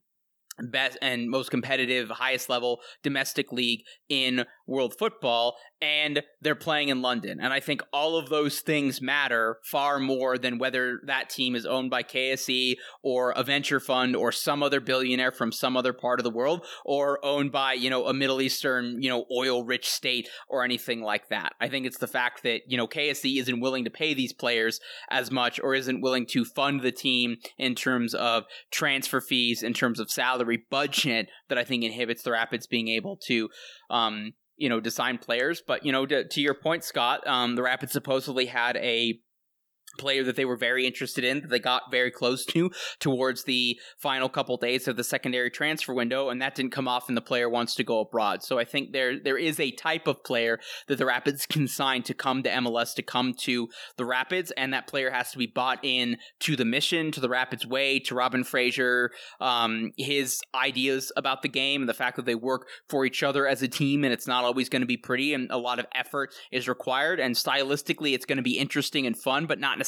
[0.71, 7.01] best and most competitive highest level domestic league in world football and they're playing in
[7.01, 7.39] London.
[7.39, 11.65] And I think all of those things matter far more than whether that team is
[11.65, 16.19] owned by KSE or a venture fund or some other billionaire from some other part
[16.19, 19.87] of the world or owned by you know a middle eastern you know oil rich
[19.87, 21.53] state or anything like that.
[21.61, 24.79] I think it's the fact that you know KSE isn't willing to pay these players
[25.09, 29.73] as much or isn't willing to fund the team in terms of transfer fees in
[29.73, 33.49] terms of salary budget that I think inhibits the Rapids being able to
[33.89, 37.63] um you know design players but you know to, to your point Scott um the
[37.63, 39.19] Rapids supposedly had a
[39.97, 43.79] player that they were very interested in that they got very close to towards the
[43.97, 47.21] final couple days of the secondary transfer window and that didn't come off and the
[47.21, 48.43] player wants to go abroad.
[48.43, 52.03] So i think there there is a type of player that the rapids can sign
[52.03, 55.47] to come to mls to come to the rapids and that player has to be
[55.47, 61.11] bought in to the mission to the rapids way to robin fraser um, his ideas
[61.15, 64.03] about the game and the fact that they work for each other as a team
[64.03, 67.19] and it's not always going to be pretty and a lot of effort is required
[67.19, 69.86] and stylistically it's going to be interesting and fun but not necessarily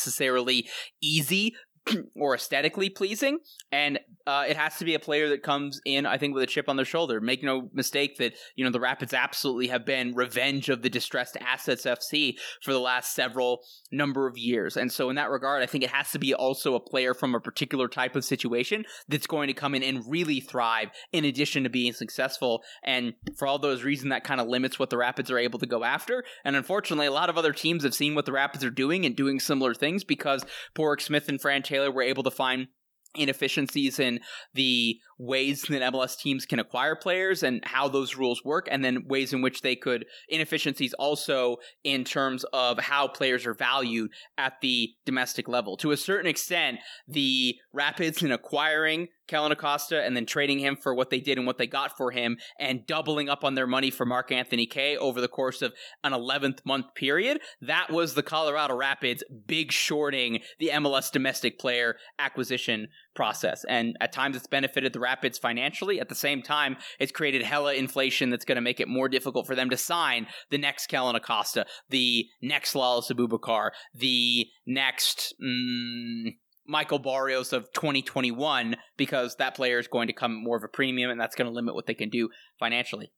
[1.01, 1.55] easy
[2.15, 3.39] or aesthetically pleasing
[3.71, 6.47] and uh, it has to be a player that comes in i think with a
[6.47, 7.21] chip on their shoulder.
[7.21, 11.37] Make no mistake that you know the rapids absolutely have been revenge of the distressed
[11.39, 13.61] assets fc for the last several
[13.91, 14.75] number of years.
[14.75, 17.35] And so in that regard i think it has to be also a player from
[17.35, 21.63] a particular type of situation that's going to come in and really thrive in addition
[21.63, 22.63] to being successful.
[22.83, 25.65] And for all those reasons that kind of limits what the rapids are able to
[25.65, 26.23] go after.
[26.43, 29.15] And unfortunately a lot of other teams have seen what the rapids are doing and
[29.15, 32.67] doing similar things because Pádraig Smith and Fran Taylor were able to find
[33.15, 34.19] inefficiencies in
[34.53, 39.05] the ways that MLS teams can acquire players and how those rules work, and then
[39.07, 44.53] ways in which they could inefficiencies also in terms of how players are valued at
[44.61, 45.77] the domestic level.
[45.77, 50.93] To a certain extent, the Rapids in acquiring Kellyn Acosta and then trading him for
[50.93, 53.91] what they did and what they got for him and doubling up on their money
[53.91, 57.39] for Mark Anthony Kaye over the course of an 11th month period.
[57.61, 62.87] That was the Colorado Rapids big shorting the MLS domestic player acquisition
[63.19, 63.65] process.
[63.67, 65.99] And at times it's benefited the Rapids financially.
[65.99, 69.45] At the same time, it's created hella inflation that's going to make it more difficult
[69.45, 75.35] for them to sign the next Kellyn Acosta, the next Lalas Abubakar, the next.
[75.43, 80.67] Mm, Michael Barrios of 2021 because that player is going to come more of a
[80.67, 83.11] premium and that's going to limit what they can do financially.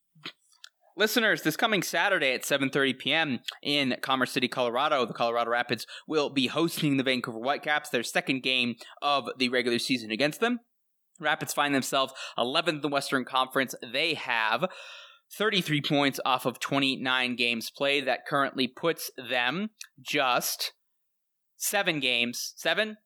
[1.01, 3.39] Listeners, this coming Saturday at 7:30 p.m.
[3.63, 8.43] in Commerce City, Colorado, the Colorado Rapids will be hosting the Vancouver Whitecaps, their second
[8.43, 10.59] game of the regular season against them.
[11.19, 13.73] Rapids find themselves 11th in the Western Conference.
[13.81, 14.69] They have
[15.35, 18.07] 33 points off of 29 games played.
[18.07, 20.73] That currently puts them just
[21.57, 22.97] seven games, seven,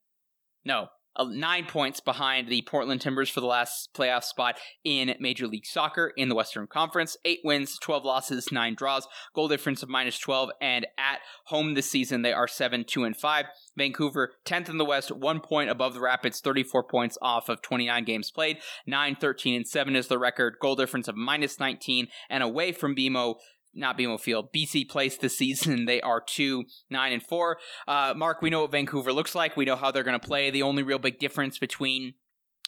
[0.65, 0.87] no,
[1.23, 6.11] nine points behind the Portland Timbers for the last playoff spot in Major League Soccer
[6.17, 7.17] in the Western Conference.
[7.25, 11.89] Eight wins, 12 losses, nine draws, goal difference of minus 12, and at home this
[11.89, 13.45] season they are 7 2 and 5.
[13.77, 18.03] Vancouver, 10th in the West, one point above the Rapids, 34 points off of 29
[18.03, 18.57] games played.
[18.85, 22.95] 9 13 and 7 is the record, goal difference of minus 19, and away from
[22.95, 23.35] BMO,
[23.75, 25.85] not BMO Field, BC Place this season.
[25.85, 27.57] They are two nine and four.
[27.87, 29.55] Uh, Mark, we know what Vancouver looks like.
[29.57, 30.49] We know how they're going to play.
[30.49, 32.13] The only real big difference between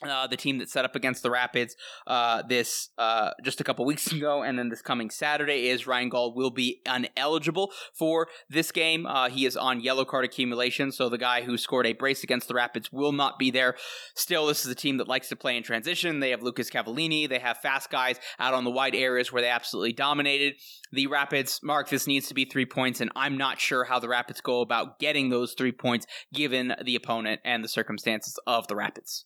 [0.04, 1.76] uh, the team that set up against the Rapids
[2.06, 6.10] uh, this uh, just a couple weeks ago, and then this coming Saturday is Ryan
[6.10, 9.08] Gauld will be ineligible for this game.
[9.08, 12.48] Uh, he is on yellow card accumulation, so the guy who scored a brace against
[12.48, 13.76] the Rapids will not be there.
[14.16, 16.20] Still, this is a team that likes to play in transition.
[16.20, 17.28] They have Lucas Cavallini.
[17.28, 20.56] They have fast guys out on the wide areas where they absolutely dominated
[20.91, 21.60] the Rapids.
[21.64, 24.62] Mark, this needs to be three points, and I'm not sure how the Rapids go
[24.62, 29.26] about getting those three points given the opponent and the circumstances of the Rapids.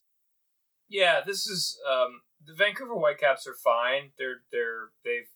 [0.92, 4.12] Yeah, this is um, the Vancouver Whitecaps are fine.
[4.18, 5.30] They're they're they've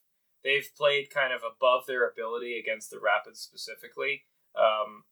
[0.43, 4.25] they've played kind of above their ability against the Rapids specifically.
[4.53, 5.05] Um,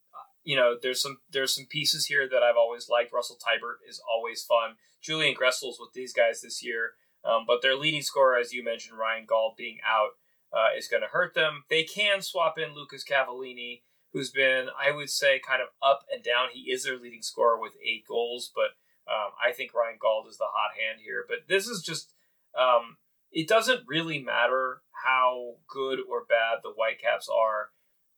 [0.43, 3.13] you know, there's some there's some pieces here that I've always liked.
[3.13, 4.75] Russell Teibert is always fun.
[5.01, 6.91] Julian Gressel's with these guys this year,
[7.23, 10.11] um, but their leading scorer, as you mentioned, Ryan Gauld being out,
[10.51, 11.63] uh, is going to hurt them.
[11.69, 16.21] They can swap in Lucas Cavallini, who's been, I would say, kind of up and
[16.23, 16.49] down.
[16.53, 18.71] He is their leading scorer with eight goals, but
[19.08, 22.14] um, I think Ryan Gauld is the hot hand here, but this is just
[22.58, 22.97] um,
[23.32, 27.70] it doesn't really matter how good or bad the Whitecaps are.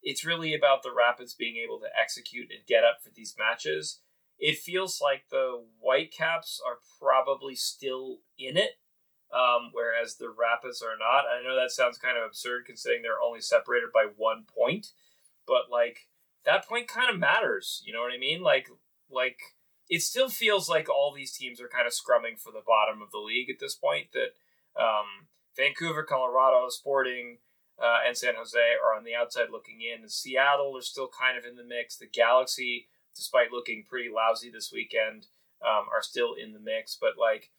[0.04, 4.02] It's really about the Rapids being able to execute and get up for these matches.
[4.38, 8.78] It feels like the Whitecaps are probably still in it,
[9.34, 11.26] um, whereas the Rapids are not.
[11.26, 14.88] I know that sounds kind of absurd considering they're only separated by one point,
[15.48, 16.10] but like
[16.46, 17.82] that point kind of matters.
[17.86, 18.44] You know what I mean?
[18.44, 18.70] Like
[19.10, 19.40] like
[19.90, 23.12] it still feels like all these teams are kind of scrumming for the bottom of
[23.12, 24.08] the league at this point.
[24.14, 24.34] That
[24.82, 27.38] um, Vancouver, Colorado, Sporting,
[27.80, 30.02] uh, and San Jose are on the outside looking in.
[30.02, 31.98] And Seattle are still kind of in the mix.
[31.98, 35.28] The Galaxy, despite looking pretty lousy this weekend,
[35.62, 36.98] um, are still in the mix.
[37.00, 37.52] But like,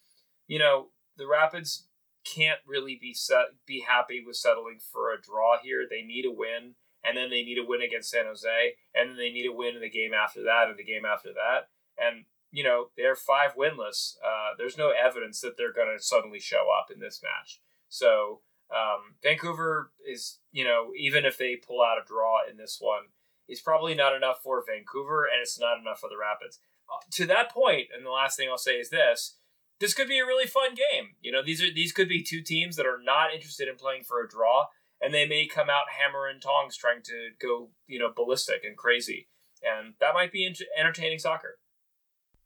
[0.48, 1.86] you know, the Rapids
[2.24, 5.86] can't really be set be happy with settling for a draw here.
[5.88, 6.74] They need a win,
[7.04, 9.76] and then they need a win against San Jose, and then they need a win
[9.76, 11.68] in the game after that, and the game after that
[11.98, 14.16] and you know they're five winless.
[14.24, 17.60] Uh, there's no evidence that they're going to suddenly show up in this match.
[17.88, 18.40] So
[18.70, 23.02] um, Vancouver is, you know, even if they pull out a draw in this one,
[23.48, 26.58] is probably not enough for Vancouver, and it's not enough for the Rapids.
[26.90, 29.36] Uh, to that point, and the last thing I'll say is this:
[29.80, 31.10] this could be a really fun game.
[31.20, 34.02] You know, these are these could be two teams that are not interested in playing
[34.02, 34.66] for a draw,
[35.00, 38.76] and they may come out hammer and tongs trying to go, you know, ballistic and
[38.76, 39.28] crazy,
[39.62, 41.58] and that might be entertaining soccer.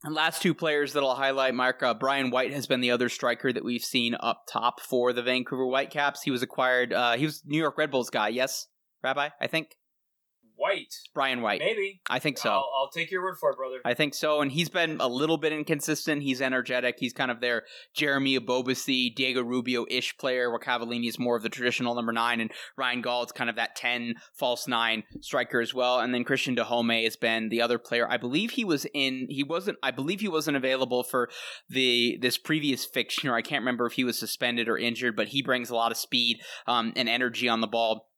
[0.02, 3.10] And last two players that I'll highlight, Mark, uh, Brian White has been the other
[3.10, 6.22] striker that we've seen up top for the Vancouver Whitecaps.
[6.22, 8.66] He was acquired, uh, he was New York Red Bulls guy, yes,
[9.02, 9.76] Rabbi, I think?
[10.60, 10.94] White.
[11.14, 11.60] Brian White.
[11.60, 12.02] Maybe.
[12.10, 12.50] I think so.
[12.50, 13.78] I'll, I'll, take your word for it, brother.
[13.84, 14.42] I think so.
[14.42, 16.22] And he's been a little bit inconsistent.
[16.22, 16.96] He's energetic.
[16.98, 17.62] He's kind of their
[17.94, 22.40] Jeremy Ebobisse, Diego Rubio ish player, where Cavallini is more of the traditional number nine,
[22.40, 26.00] and Ryan Gauld's kind of that 10 false nine striker as well.
[26.00, 28.06] And then Cristian Dájome has been the other player.
[28.10, 31.30] I believe he was in, he wasn't, I believe he wasn't available for
[31.70, 33.34] the this previous fixture.
[33.34, 35.96] I can't remember if he was suspended or injured, but he brings a lot of
[35.96, 38.09] speed um, and energy on the ball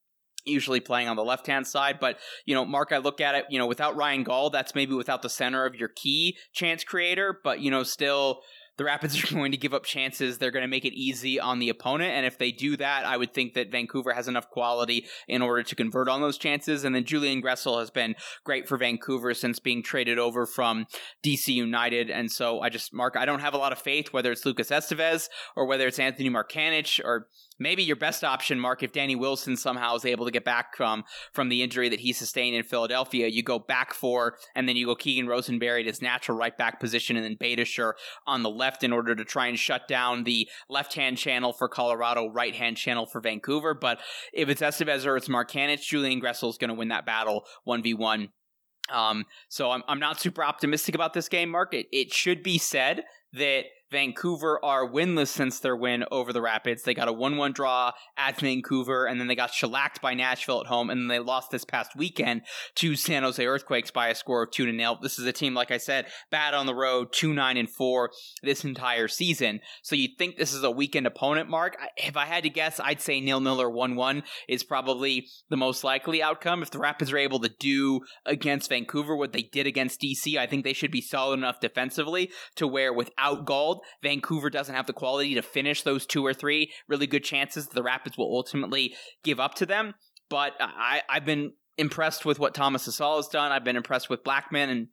[0.45, 1.99] usually playing on the left hand side.
[1.99, 4.93] But, you know, Mark, I look at it, you know, without Ryan Gauld, that's maybe
[4.93, 8.41] without the center of your key chance creator, but, you know, still
[8.77, 10.37] the Rapids are going to give up chances.
[10.37, 12.11] They're going to make it easy on the opponent.
[12.11, 15.63] And if they do that, I would think that Vancouver has enough quality in order
[15.63, 16.83] to convert on those chances.
[16.83, 20.85] And then Julian Gressel has been great for Vancouver since being traded over from
[21.25, 22.09] DC United.
[22.09, 24.69] And so I just, Mark, I don't have a lot of faith, whether it's Lucas
[24.69, 27.27] Estevez or whether it's Anthony Markanich or
[27.59, 31.03] maybe your best option, Mark, if Danny Wilson somehow is able to get back from
[31.31, 34.85] from the injury that he sustained in Philadelphia, you go back for, and then you
[34.85, 37.93] go Keegan Rosenberry at his natural right back position, and then Beitashour
[38.27, 41.67] on the left in order to try and shut down the left hand channel for
[41.67, 43.73] Colorado, right hand channel for Vancouver.
[43.73, 43.99] But
[44.33, 47.83] if it's Estevez or it's Markanich, Julian Gressel is going to win that battle one
[47.83, 48.29] v one.
[48.91, 51.73] Um, so I'm I'm not super optimistic about this game, Mark.
[51.73, 53.03] It, it should be said
[53.33, 56.81] that Vancouver are winless since their win over the Rapids.
[56.81, 60.61] They got a 1 1 draw at Vancouver, and then they got shellacked by Nashville
[60.61, 62.41] at home, and then they lost this past weekend
[62.75, 64.97] to San Jose Earthquakes by a score of 2 to 0.
[65.03, 68.09] This is a team, like I said, bad on the road, 2 9 and 4
[68.41, 69.59] this entire season.
[69.83, 71.77] So you think this is a weekend opponent, Mark?
[71.95, 75.57] If I had to guess, I'd say nil nil or 1 1 is probably the
[75.57, 76.63] most likely outcome.
[76.63, 80.47] If the Rapids are able to do against Vancouver what they did against DC, I
[80.47, 84.93] think they should be solid enough defensively to where without Gauld, Vancouver doesn't have the
[84.93, 89.39] quality to finish those two or three really good chances the Rapids will ultimately give
[89.39, 89.93] up to them.
[90.29, 93.51] But I, I've been impressed with what Thomas Hasal has done.
[93.51, 94.87] I've been impressed with Blackmon and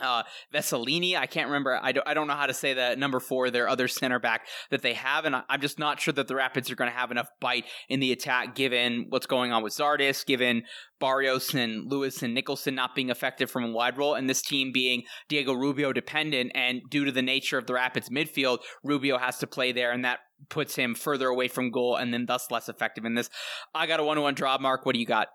[0.00, 0.22] uh,
[0.52, 1.16] Vesellini.
[1.16, 1.78] I can't remember.
[1.82, 4.46] I don't, I don't know how to say that number four, their other center back
[4.70, 5.24] that they have.
[5.24, 7.64] And I, am just not sure that the Rapids are going to have enough bite
[7.88, 10.64] in the attack given what's going on with Zardes, given
[11.00, 14.70] Barrios and Lewis and Nicholson not being effective from a wide role, and this team
[14.72, 16.52] being Diego Rubio dependent.
[16.54, 20.04] And due to the nature of the Rapids midfield, Rubio has to play there, and
[20.04, 20.20] that
[20.50, 23.30] puts him further away from goal and then thus less effective in this.
[23.74, 24.84] I got a one to one draw, Mark.
[24.84, 25.28] What do you got?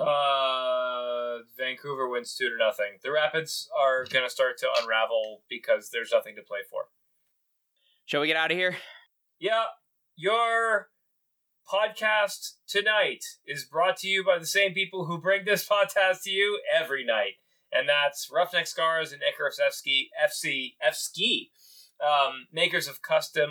[0.00, 0.87] Uh,
[1.56, 2.98] Vancouver wins two to nothing.
[3.02, 6.88] The Rapids are gonna start to unravel because there's nothing to play for.
[8.06, 8.76] Shall we get out of here?
[9.38, 9.64] Yeah,
[10.16, 10.88] your
[11.70, 16.30] podcast tonight is brought to you by the same people who bring this podcast to
[16.30, 17.34] you every night,
[17.72, 21.50] and that's Ruffneck Scarves and Icarus FC FC F Ski,
[22.02, 23.50] um, makers of custom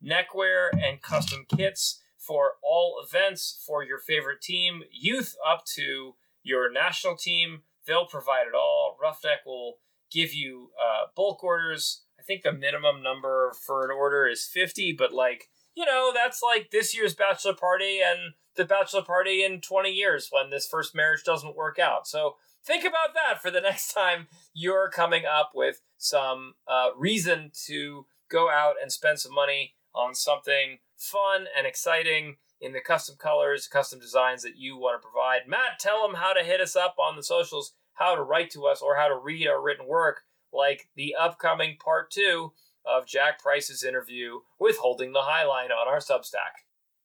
[0.00, 6.14] neckwear and custom kits for all events for your favorite team, youth up to
[6.46, 7.62] your national team.
[7.86, 8.96] They'll provide it all.
[9.02, 9.74] Ruffneck will
[10.10, 12.02] give you uh, bulk orders.
[12.18, 16.40] I think the minimum number for an order is 50, but like, you know, that's
[16.42, 20.94] like this year's bachelor party and the bachelor party in 20 years when this first
[20.94, 22.06] marriage doesn't work out.
[22.06, 27.50] So think about that for the next time you're coming up with some uh, reason
[27.66, 32.36] to go out and spend some money on something fun and exciting
[32.66, 35.48] in the custom colors, custom designs that you want to provide.
[35.48, 38.66] Matt, tell them how to hit us up on the socials, how to write to
[38.66, 42.52] us, or how to read our written work, like the upcoming part two
[42.84, 46.64] of Jack Price's interview with Holding the High Line on our Substack.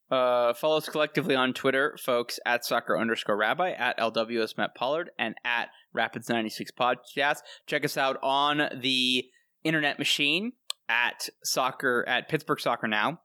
[0.09, 5.12] Uh, follow us collectively on Twitter, folks, at soccer underscore rabbi, at LWS Matt Pollard,
[5.18, 7.38] and at Rapids96 Podcast.
[7.68, 9.26] Check us out on the
[9.64, 10.53] internet machine
[10.89, 13.22] at soccer, at Pittsburgh Soccer Now,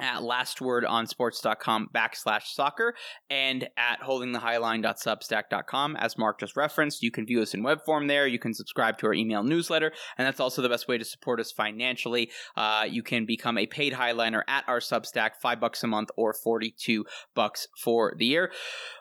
[0.00, 2.94] at lastwordonsports.com backslash soccer
[3.30, 8.26] and at holdingthehighline.substack.com as mark just referenced you can view us in web form there.
[8.26, 11.40] You can subscribe to our email newsletter and that's also the best way to support
[11.40, 12.30] us financially.
[12.56, 16.32] Uh, you can become a paid highliner at our substack five bucks a month or
[16.32, 18.50] 42 bucks for the year.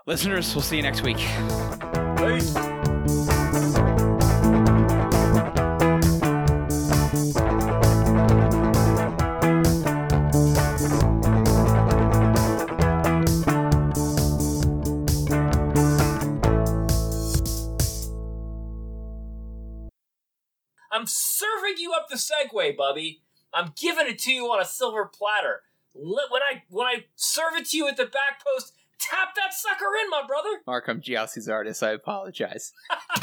[0.06, 1.18] Listeners we'll see you next week.
[2.18, 2.73] Peace.
[21.64, 23.22] Serving you up the segue, Bubby.
[23.54, 25.62] I'm giving it to you on a silver platter.
[25.96, 29.54] Let- When I when I serve it to you at the back post, tap that
[29.54, 30.50] sucker in, my brother.
[30.66, 32.72] mark i'm Gyasi's artist i apologize